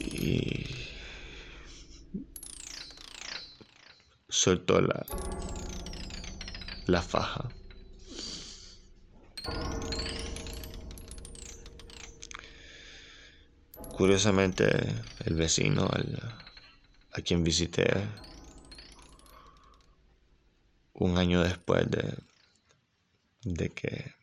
y 0.00 0.66
soltó 4.28 4.80
la, 4.80 5.04
la 6.86 7.02
faja. 7.02 7.48
Curiosamente, 13.96 14.66
el 15.24 15.36
vecino 15.36 15.88
a 17.12 17.20
quien 17.22 17.42
visité 17.42 17.88
un 20.92 21.16
año 21.16 21.42
después 21.42 21.90
de, 21.90 22.14
de 23.42 23.70
que 23.70 24.14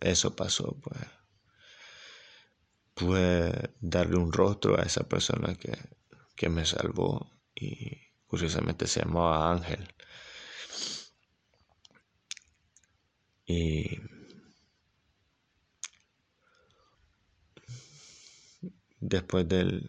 eso 0.00 0.34
pasó, 0.34 0.74
pues 0.80 0.98
pude 2.94 3.74
darle 3.82 4.16
un 4.16 4.32
rostro 4.32 4.80
a 4.80 4.84
esa 4.84 5.06
persona 5.06 5.54
que, 5.56 5.76
que 6.34 6.48
me 6.48 6.64
salvó 6.64 7.30
y 7.54 7.90
curiosamente 8.26 8.86
se 8.86 9.00
llamaba 9.00 9.52
Ángel. 9.52 9.86
Y 13.44 14.00
después 19.08 19.48
del, 19.48 19.88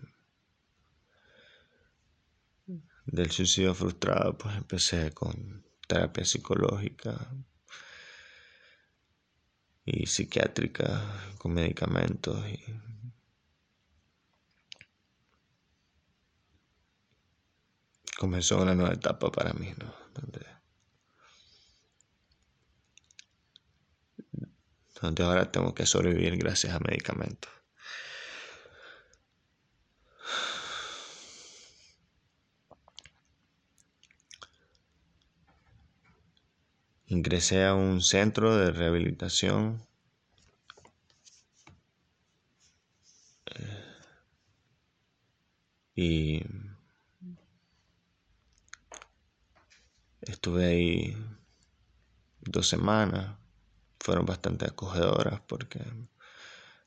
del 3.05 3.31
suicidio 3.31 3.73
frustrado, 3.73 4.37
pues 4.37 4.55
empecé 4.55 5.11
con 5.11 5.65
terapia 5.87 6.23
psicológica 6.23 7.33
y 9.85 10.05
psiquiátrica, 10.05 11.01
con 11.39 11.53
medicamentos 11.53 12.45
y 12.47 12.59
comenzó 18.17 18.61
una 18.61 18.75
nueva 18.75 18.93
etapa 18.93 19.31
para 19.31 19.53
mí, 19.53 19.73
¿no? 19.77 19.93
Donde, 20.13 20.45
donde 25.01 25.23
ahora 25.23 25.51
tengo 25.51 25.73
que 25.73 25.85
sobrevivir 25.85 26.37
gracias 26.37 26.73
a 26.73 26.79
medicamentos. 26.79 27.56
Ingresé 37.07 37.65
a 37.65 37.73
un 37.73 38.01
centro 38.01 38.55
de 38.55 38.71
rehabilitación 38.71 39.85
eh, 43.45 43.83
y 45.95 46.43
Estuve 50.27 50.65
ahí 50.65 51.17
dos 52.41 52.67
semanas 52.67 53.37
fueron 53.97 54.25
bastante 54.25 54.65
acogedoras 54.65 55.39
porque 55.47 55.79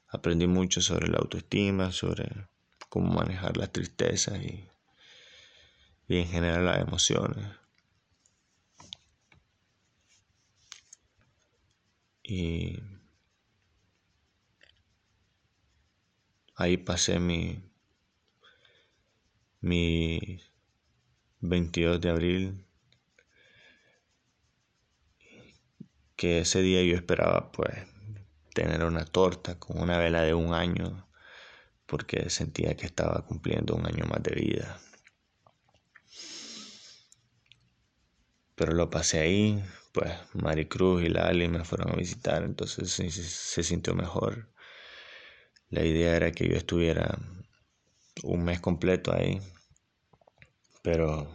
aprendí 0.08 0.46
mucho 0.46 0.82
sobre 0.82 1.08
la 1.08 1.18
autoestima, 1.18 1.90
sobre 1.90 2.28
cómo 2.90 3.14
manejar 3.14 3.56
las 3.56 3.72
tristezas 3.72 4.42
y, 4.42 4.68
y 6.06 6.18
en 6.18 6.28
general 6.28 6.66
las 6.66 6.80
emociones. 6.80 7.59
Y 12.32 12.80
ahí 16.54 16.76
pasé 16.76 17.18
mi, 17.18 17.60
mi 19.60 20.40
22 21.40 22.00
de 22.00 22.08
abril, 22.08 22.66
que 26.14 26.38
ese 26.38 26.62
día 26.62 26.84
yo 26.84 26.94
esperaba 26.94 27.50
pues 27.50 27.74
tener 28.54 28.84
una 28.84 29.04
torta 29.04 29.58
con 29.58 29.80
una 29.80 29.98
vela 29.98 30.22
de 30.22 30.34
un 30.34 30.54
año, 30.54 31.08
porque 31.86 32.30
sentía 32.30 32.76
que 32.76 32.86
estaba 32.86 33.26
cumpliendo 33.26 33.74
un 33.74 33.86
año 33.86 34.04
más 34.04 34.22
de 34.22 34.36
vida. 34.36 34.80
Pero 38.54 38.72
lo 38.74 38.88
pasé 38.88 39.18
ahí, 39.18 39.64
pues 39.92 40.12
Maricruz 40.34 41.02
y 41.02 41.08
Lali 41.08 41.48
me 41.48 41.64
fueron 41.64 41.90
a 41.92 41.96
visitar, 41.96 42.42
entonces 42.42 42.90
se, 42.90 43.10
se 43.10 43.62
sintió 43.62 43.94
mejor. 43.94 44.50
La 45.70 45.84
idea 45.84 46.16
era 46.16 46.32
que 46.32 46.48
yo 46.48 46.54
estuviera 46.56 47.18
un 48.22 48.44
mes 48.44 48.60
completo 48.60 49.12
ahí, 49.12 49.40
pero 50.82 51.28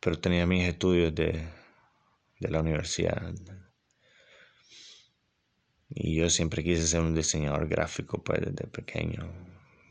pero 0.00 0.18
tenía 0.18 0.46
mis 0.46 0.64
estudios 0.66 1.14
de, 1.14 1.46
de 2.40 2.48
la 2.50 2.60
universidad 2.60 3.32
y 5.90 6.16
yo 6.16 6.30
siempre 6.30 6.64
quise 6.64 6.86
ser 6.86 7.00
un 7.00 7.14
diseñador 7.14 7.68
gráfico 7.68 8.22
pues 8.22 8.40
desde 8.40 8.66
pequeño 8.66 9.49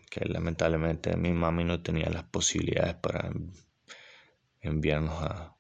que 0.09 0.25
lamentablemente 0.25 1.15
mi 1.17 1.31
mami 1.31 1.63
no 1.63 1.81
tenía 1.81 2.09
las 2.09 2.23
posibilidades 2.23 2.95
para 2.95 3.31
enviarnos 4.61 5.23
a 5.23 5.55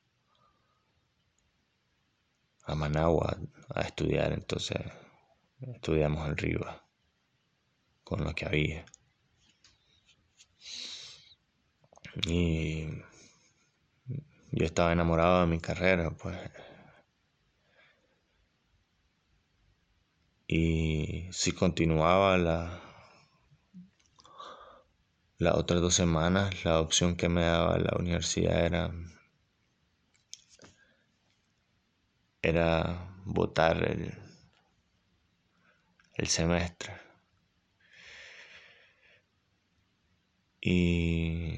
a 2.69 2.75
Managua 2.75 3.37
a 3.73 3.81
estudiar, 3.81 4.31
entonces 4.31 4.77
estudiamos 5.73 6.27
en 6.29 6.59
con 8.03 8.23
lo 8.23 8.33
que 8.35 8.45
había. 8.45 8.85
Y 12.27 12.87
yo 14.51 14.65
estaba 14.65 14.93
enamorado 14.93 15.41
de 15.41 15.47
mi 15.47 15.59
carrera, 15.59 16.11
pues. 16.11 16.37
Y 20.47 21.27
si 21.31 21.51
continuaba 21.51 22.37
la, 22.37 22.81
las 25.39 25.55
otras 25.55 25.81
dos 25.81 25.95
semanas, 25.95 26.63
la 26.65 26.79
opción 26.79 27.15
que 27.15 27.29
me 27.29 27.41
daba 27.43 27.77
la 27.79 27.97
universidad 27.97 28.65
era 28.65 28.91
era 32.41 33.13
votar 33.25 33.83
el, 33.83 34.13
el 36.15 36.27
semestre. 36.27 36.93
Y 40.61 41.57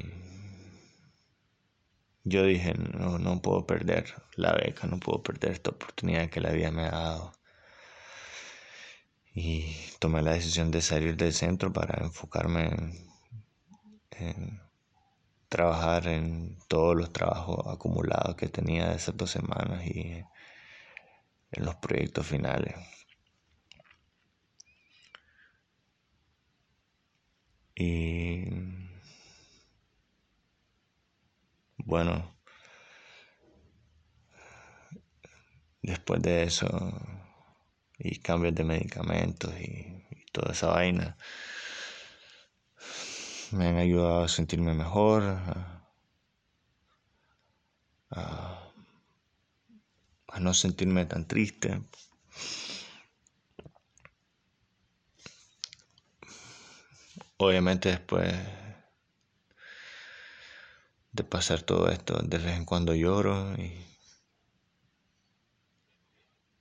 yo 2.24 2.44
dije, 2.46 2.74
no, 2.76 3.18
no 3.20 3.42
puedo 3.42 3.66
perder 3.66 4.14
la 4.36 4.54
beca, 4.54 4.88
no 4.88 5.00
puedo 5.00 5.24
perder 5.24 5.52
esta 5.52 5.72
oportunidad 5.72 6.30
que 6.30 6.42
la 6.42 6.52
vida 6.52 6.72
me 6.72 6.84
ha 6.86 6.92
dado. 6.92 7.34
Y 9.34 9.76
tomé 10.00 10.22
la 10.22 10.34
decisión 10.34 10.72
de 10.72 10.82
salir 10.82 11.16
del 11.18 11.34
centro 11.34 11.74
para 11.74 12.04
enfocarme 12.04 12.68
en 12.68 13.11
trabajar 15.50 16.08
en 16.08 16.58
todos 16.68 16.96
los 16.96 17.12
trabajos 17.14 17.66
acumulados 17.68 18.36
que 18.36 18.48
tenía 18.48 18.90
de 18.90 18.96
esas 18.96 19.18
dos 19.18 19.32
semanas 19.32 19.86
y 19.86 20.24
en 21.52 21.66
los 21.66 21.76
proyectos 21.76 22.26
finales. 22.28 22.76
Y 27.76 28.46
bueno, 31.78 32.36
después 35.82 36.22
de 36.22 36.44
eso 36.44 36.68
y 37.98 38.20
cambios 38.20 38.56
de 38.56 38.64
medicamentos 38.64 39.54
y, 39.60 40.06
toda 40.32 40.54
esa 40.54 40.68
vaina, 40.68 41.18
me 43.54 43.68
han 43.68 43.78
ayudado 43.78 44.24
a 44.24 44.28
sentirme 44.28 44.74
mejor, 44.74 45.24
a 48.12 48.72
a 50.32 50.40
no 50.40 50.54
sentirme 50.54 51.06
tan 51.06 51.28
triste. 51.28 51.84
Obviamente 57.38 57.90
después 57.90 58.34
de 61.12 61.24
pasar 61.24 61.62
todo 61.64 61.90
esto, 61.90 62.20
de 62.24 62.38
vez 62.38 62.56
en 62.58 62.66
cuando 62.66 62.96
lloro 62.96 63.54
y, 63.56 63.86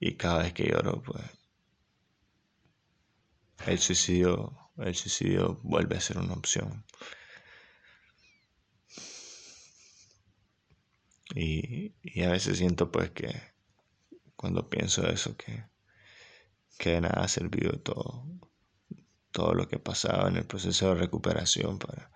y 0.00 0.16
cada 0.16 0.42
vez 0.42 0.52
que 0.52 0.68
lloro, 0.68 1.02
pues 1.02 1.22
el 3.66 3.78
suicidio, 3.78 4.69
el 4.80 4.94
suicidio 4.94 5.60
vuelve 5.62 5.96
a 5.96 6.00
ser 6.00 6.18
una 6.18 6.34
opción. 6.34 6.84
Y, 11.34 11.94
a 12.22 12.30
veces 12.30 12.58
siento 12.58 12.90
pues 12.90 13.10
que 13.10 13.30
cuando 14.36 14.68
pienso 14.68 15.06
eso, 15.06 15.36
que, 15.36 15.64
que 16.78 16.90
de 16.90 17.00
nada 17.02 17.22
ha 17.22 17.28
servido 17.28 17.78
todo, 17.80 18.26
todo 19.30 19.54
lo 19.54 19.68
que 19.68 19.78
pasaba 19.78 20.28
en 20.28 20.36
el 20.36 20.46
proceso 20.46 20.88
de 20.88 21.00
recuperación 21.00 21.78
para, 21.78 22.10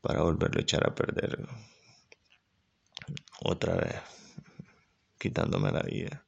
para 0.00 0.22
volverlo 0.22 0.58
a 0.58 0.62
echar 0.62 0.86
a 0.86 0.94
perder 0.94 1.46
otra 3.40 3.76
vez, 3.76 3.96
quitándome 5.18 5.70
la 5.70 5.82
vida. 5.82 6.26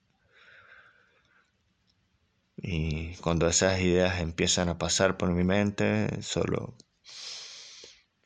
Y 2.56 3.14
cuando 3.16 3.48
esas 3.48 3.80
ideas 3.80 4.20
empiezan 4.20 4.68
a 4.68 4.78
pasar 4.78 5.16
por 5.16 5.30
mi 5.32 5.44
mente, 5.44 6.22
solo 6.22 6.76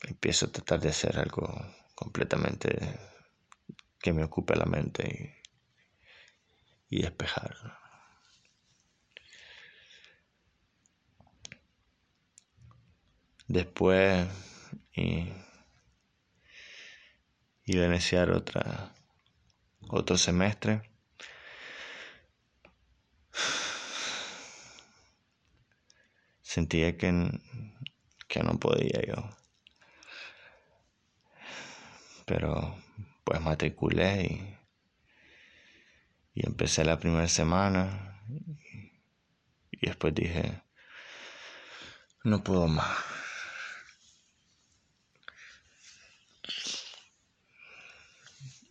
empiezo 0.07 0.47
a 0.47 0.53
tratar 0.53 0.81
de 0.81 0.91
hacer 0.91 1.19
algo 1.19 1.49
completamente 1.95 2.99
que 4.01 4.12
me 4.12 4.25
ocupe 4.25 4.55
la 4.55 4.67
mente 4.67 5.43
y 6.88 7.03
despejar. 7.03 7.57
Después 13.49 14.29
y, 14.95 15.33
iba 17.64 17.85
a 17.85 17.88
iniciar 17.88 18.31
otra, 18.31 18.93
otro 19.88 20.17
semestre. 20.17 20.83
Sentía 26.55 26.97
que, 26.97 27.11
que 28.27 28.43
no 28.43 28.59
podía 28.59 29.01
yo. 29.07 29.19
Pero 32.25 32.75
pues 33.25 33.41
matriculé 33.41 34.23
y 34.25 34.59
y 36.39 36.47
empecé 36.47 36.85
la 36.85 37.01
primera 37.01 37.27
semana 37.27 38.23
y, 39.73 39.87
después 39.87 40.15
dije, 40.15 40.63
no 42.23 42.45
puedo 42.45 42.69
más. 42.69 42.97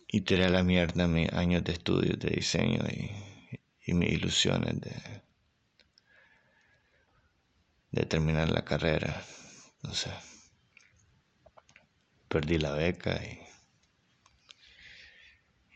Y 0.06 0.22
tiré 0.22 0.46
a 0.46 0.48
la 0.48 0.62
mierda 0.62 1.06
mis 1.06 1.30
años 1.34 1.62
de 1.64 1.72
estudios 1.72 2.18
de 2.18 2.30
diseño 2.30 2.82
y, 2.88 3.10
y 3.84 3.92
mis 3.92 4.12
ilusiones 4.12 4.80
de, 4.80 5.22
de 7.90 8.04
terminar 8.04 8.50
la 8.50 8.64
carrera. 8.64 9.22
Entonces, 9.76 10.12
perdí 12.28 12.58
la 12.58 12.72
beca 12.72 13.22
y, 13.24 13.40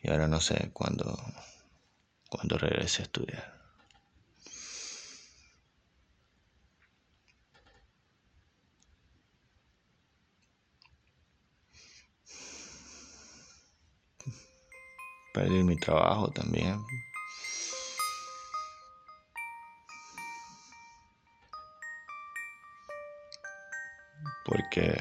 y 0.03 0.11
ahora 0.11 0.29
no 0.29 0.41
sé 0.41 0.71
cuándo 0.73 1.19
cuando 2.29 2.59
regrese 2.59 3.03
a 3.03 3.05
estudiar. 3.05 3.63
perder 15.33 15.65
mi 15.65 15.77
trabajo 15.77 16.31
también. 16.31 16.79
Porque 24.45 24.95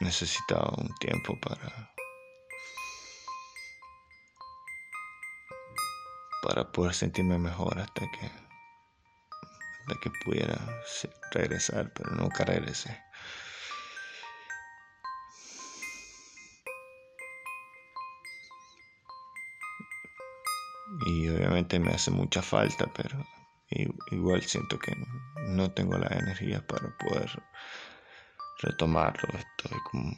necesitaba 0.00 0.74
un 0.78 0.92
tiempo 0.96 1.38
para 1.40 1.92
para 6.42 6.72
poder 6.72 6.92
sentirme 6.92 7.38
mejor 7.38 7.78
hasta 7.78 8.00
que 8.10 8.26
hasta 9.80 10.00
que 10.00 10.10
pudiera 10.24 10.58
regresar, 11.30 11.92
pero 11.94 12.10
nunca 12.10 12.44
regresé. 12.44 13.00
Y 21.06 21.28
obviamente 21.28 21.78
me 21.78 21.92
hace 21.92 22.10
mucha 22.10 22.42
falta, 22.42 22.86
pero 22.94 23.24
igual 24.10 24.42
siento 24.42 24.78
que 24.78 24.94
no 24.94 25.06
tengo 25.72 25.98
la 25.98 26.08
energía 26.08 26.64
para 26.66 26.96
poder 26.98 27.30
retomarlo. 28.62 29.28
Estoy 29.38 29.78
como, 29.90 30.16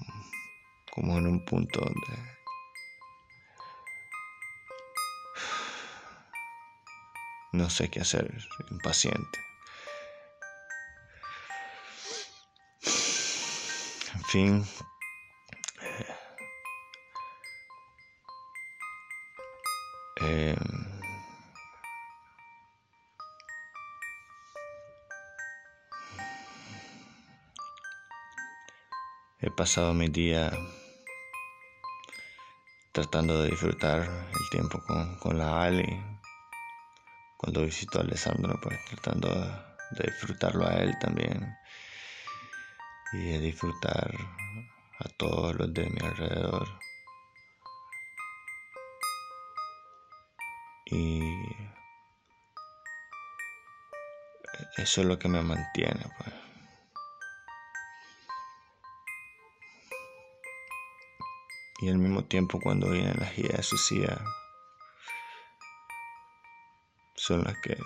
como 0.93 1.19
en 1.19 1.27
un 1.27 1.45
punto 1.45 1.81
donde 1.81 2.35
no 7.53 7.71
sé 7.71 7.89
qué 7.91 8.01
hacer, 8.01 8.33
impaciente. 8.71 9.39
En 14.15 14.25
fin. 14.25 14.67
Eh, 20.21 20.57
he 20.57 20.74
pasado 29.55 29.95
mi 29.95 30.09
día 30.09 30.51
tratando 32.93 33.43
de 33.43 33.51
disfrutar 33.51 34.03
el 34.03 34.51
tiempo 34.51 34.81
con, 34.87 35.17
con 35.19 35.38
la 35.38 35.62
Ali, 35.62 36.03
cuando 37.37 37.62
visito 37.62 37.99
a 37.99 38.03
Alessandro, 38.03 38.59
pues 38.61 38.79
tratando 38.87 39.29
de 39.93 40.11
disfrutarlo 40.11 40.67
a 40.67 40.75
él 40.75 40.97
también 41.01 41.57
y 43.12 43.33
de 43.33 43.38
disfrutar 43.38 44.11
a 44.99 45.09
todos 45.19 45.55
los 45.55 45.73
de 45.73 45.88
mi 45.88 46.05
alrededor. 46.05 46.67
Y 50.87 51.21
eso 54.77 55.01
es 55.01 55.07
lo 55.07 55.19
que 55.19 55.29
me 55.29 55.43
mantiene, 55.43 56.07
pues. 56.19 56.44
Y 61.85 61.90
al 61.90 61.99
mismo 61.99 62.25
tiempo 62.25 62.59
cuando 62.62 62.88
vienen 62.88 63.20
las 63.20 63.37
ideas 63.37 63.66
suicidas, 63.66 64.18
son 67.14 67.44
las 67.44 67.59
que 67.59 67.77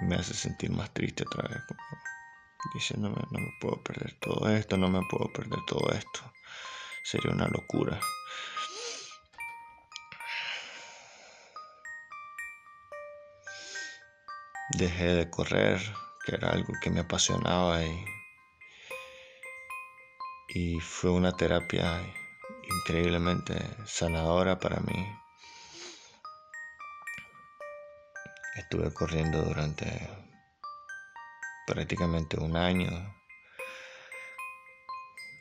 me 0.00 0.16
hace 0.16 0.34
sentir 0.34 0.72
más 0.72 0.92
triste 0.92 1.22
otra 1.22 1.48
vez. 1.48 1.62
Como 1.68 1.80
diciéndome, 2.74 3.22
no 3.30 3.38
me 3.38 3.52
puedo 3.60 3.80
perder 3.84 4.18
todo 4.18 4.48
esto, 4.48 4.76
no 4.76 4.88
me 4.88 5.00
puedo 5.08 5.32
perder 5.32 5.60
todo 5.68 5.88
esto. 5.92 6.32
Sería 7.04 7.30
una 7.30 7.46
locura. 7.46 8.00
Dejé 14.76 15.14
de 15.14 15.30
correr, 15.30 15.80
que 16.24 16.34
era 16.34 16.50
algo 16.50 16.72
que 16.82 16.90
me 16.90 16.98
apasionaba 16.98 17.84
y, 17.84 18.15
y 20.56 20.80
fue 20.80 21.10
una 21.10 21.32
terapia 21.32 22.00
increíblemente 22.78 23.54
sanadora 23.84 24.58
para 24.58 24.80
mí. 24.80 25.06
Estuve 28.56 28.90
corriendo 28.94 29.42
durante 29.42 29.86
prácticamente 31.66 32.40
un 32.40 32.56
año. 32.56 32.88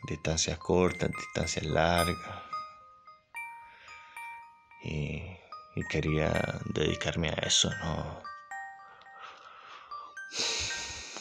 Distancias 0.10 0.58
cortas, 0.58 1.10
distancias 1.12 1.66
largas. 1.66 2.44
Y, 4.84 5.24
y 5.76 5.88
quería 5.90 6.60
dedicarme 6.66 7.30
a 7.30 7.36
eso, 7.36 7.70
¿no? 7.82 8.22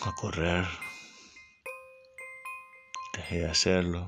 A 0.04 0.14
correr. 0.16 0.83
Dejé 3.24 3.38
de 3.38 3.50
hacerlo. 3.50 4.06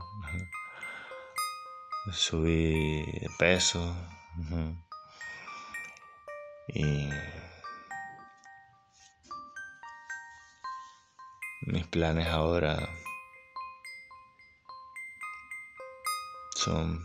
Subí 2.12 3.02
de 3.18 3.31
peso. 3.38 3.96
Y 6.68 7.09
Mis 11.62 11.87
planes 11.87 12.26
ahora 12.29 12.76
son 16.55 17.00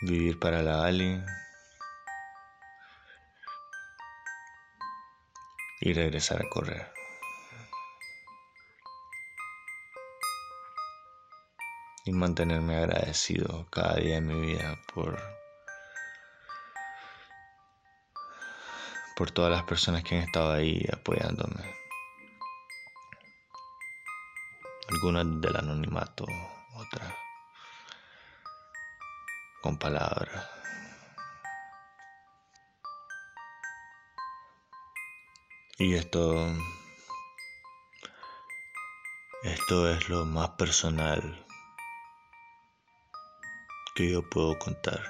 vivir 0.00 0.40
para 0.40 0.62
la 0.62 0.84
Ali 0.86 1.22
y 5.82 5.92
regresar 5.92 6.40
a 6.40 6.48
correr. 6.48 6.93
Y 12.06 12.12
mantenerme 12.12 12.76
agradecido 12.76 13.66
cada 13.70 13.96
día 13.96 14.16
de 14.16 14.20
mi 14.20 14.38
vida 14.38 14.78
por 14.92 15.18
por 19.16 19.30
todas 19.30 19.50
las 19.50 19.62
personas 19.62 20.02
que 20.02 20.16
han 20.16 20.22
estado 20.22 20.52
ahí 20.52 20.86
apoyándome. 20.92 21.74
Algunas 24.88 25.40
del 25.40 25.56
anonimato, 25.56 26.26
otras 26.74 27.14
con 29.62 29.78
palabras. 29.78 30.46
Y 35.78 35.94
esto, 35.94 36.46
esto 39.42 39.90
es 39.90 40.08
lo 40.08 40.24
más 40.26 40.50
personal 40.50 41.43
que 43.94 44.10
yo 44.10 44.28
puedo 44.28 44.58
contar. 44.58 45.00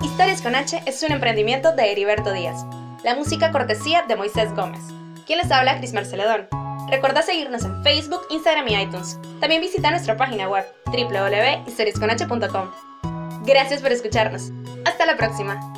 Historias 0.00 0.42
con 0.42 0.54
H 0.54 0.82
es 0.86 1.02
un 1.02 1.12
emprendimiento 1.12 1.74
de 1.74 1.92
Heriberto 1.92 2.32
Díaz. 2.32 2.64
La 3.04 3.14
música 3.14 3.50
cortesía 3.52 4.02
de 4.02 4.16
Moisés 4.16 4.52
Gómez. 4.54 4.80
Quien 5.26 5.38
les 5.38 5.50
habla, 5.50 5.78
Cris 5.78 5.92
Marceledón. 5.92 6.48
Recuerda 6.90 7.22
seguirnos 7.22 7.64
en 7.64 7.82
Facebook, 7.82 8.22
Instagram 8.30 8.68
y 8.68 8.80
iTunes. 8.82 9.18
También 9.40 9.60
visita 9.60 9.90
nuestra 9.90 10.16
página 10.16 10.48
web 10.48 10.64
www.historiasconh.com. 10.86 12.70
Gracias 13.44 13.82
por 13.82 13.92
escucharnos. 13.92 14.50
Hasta 14.84 15.06
la 15.06 15.16
próxima. 15.16 15.77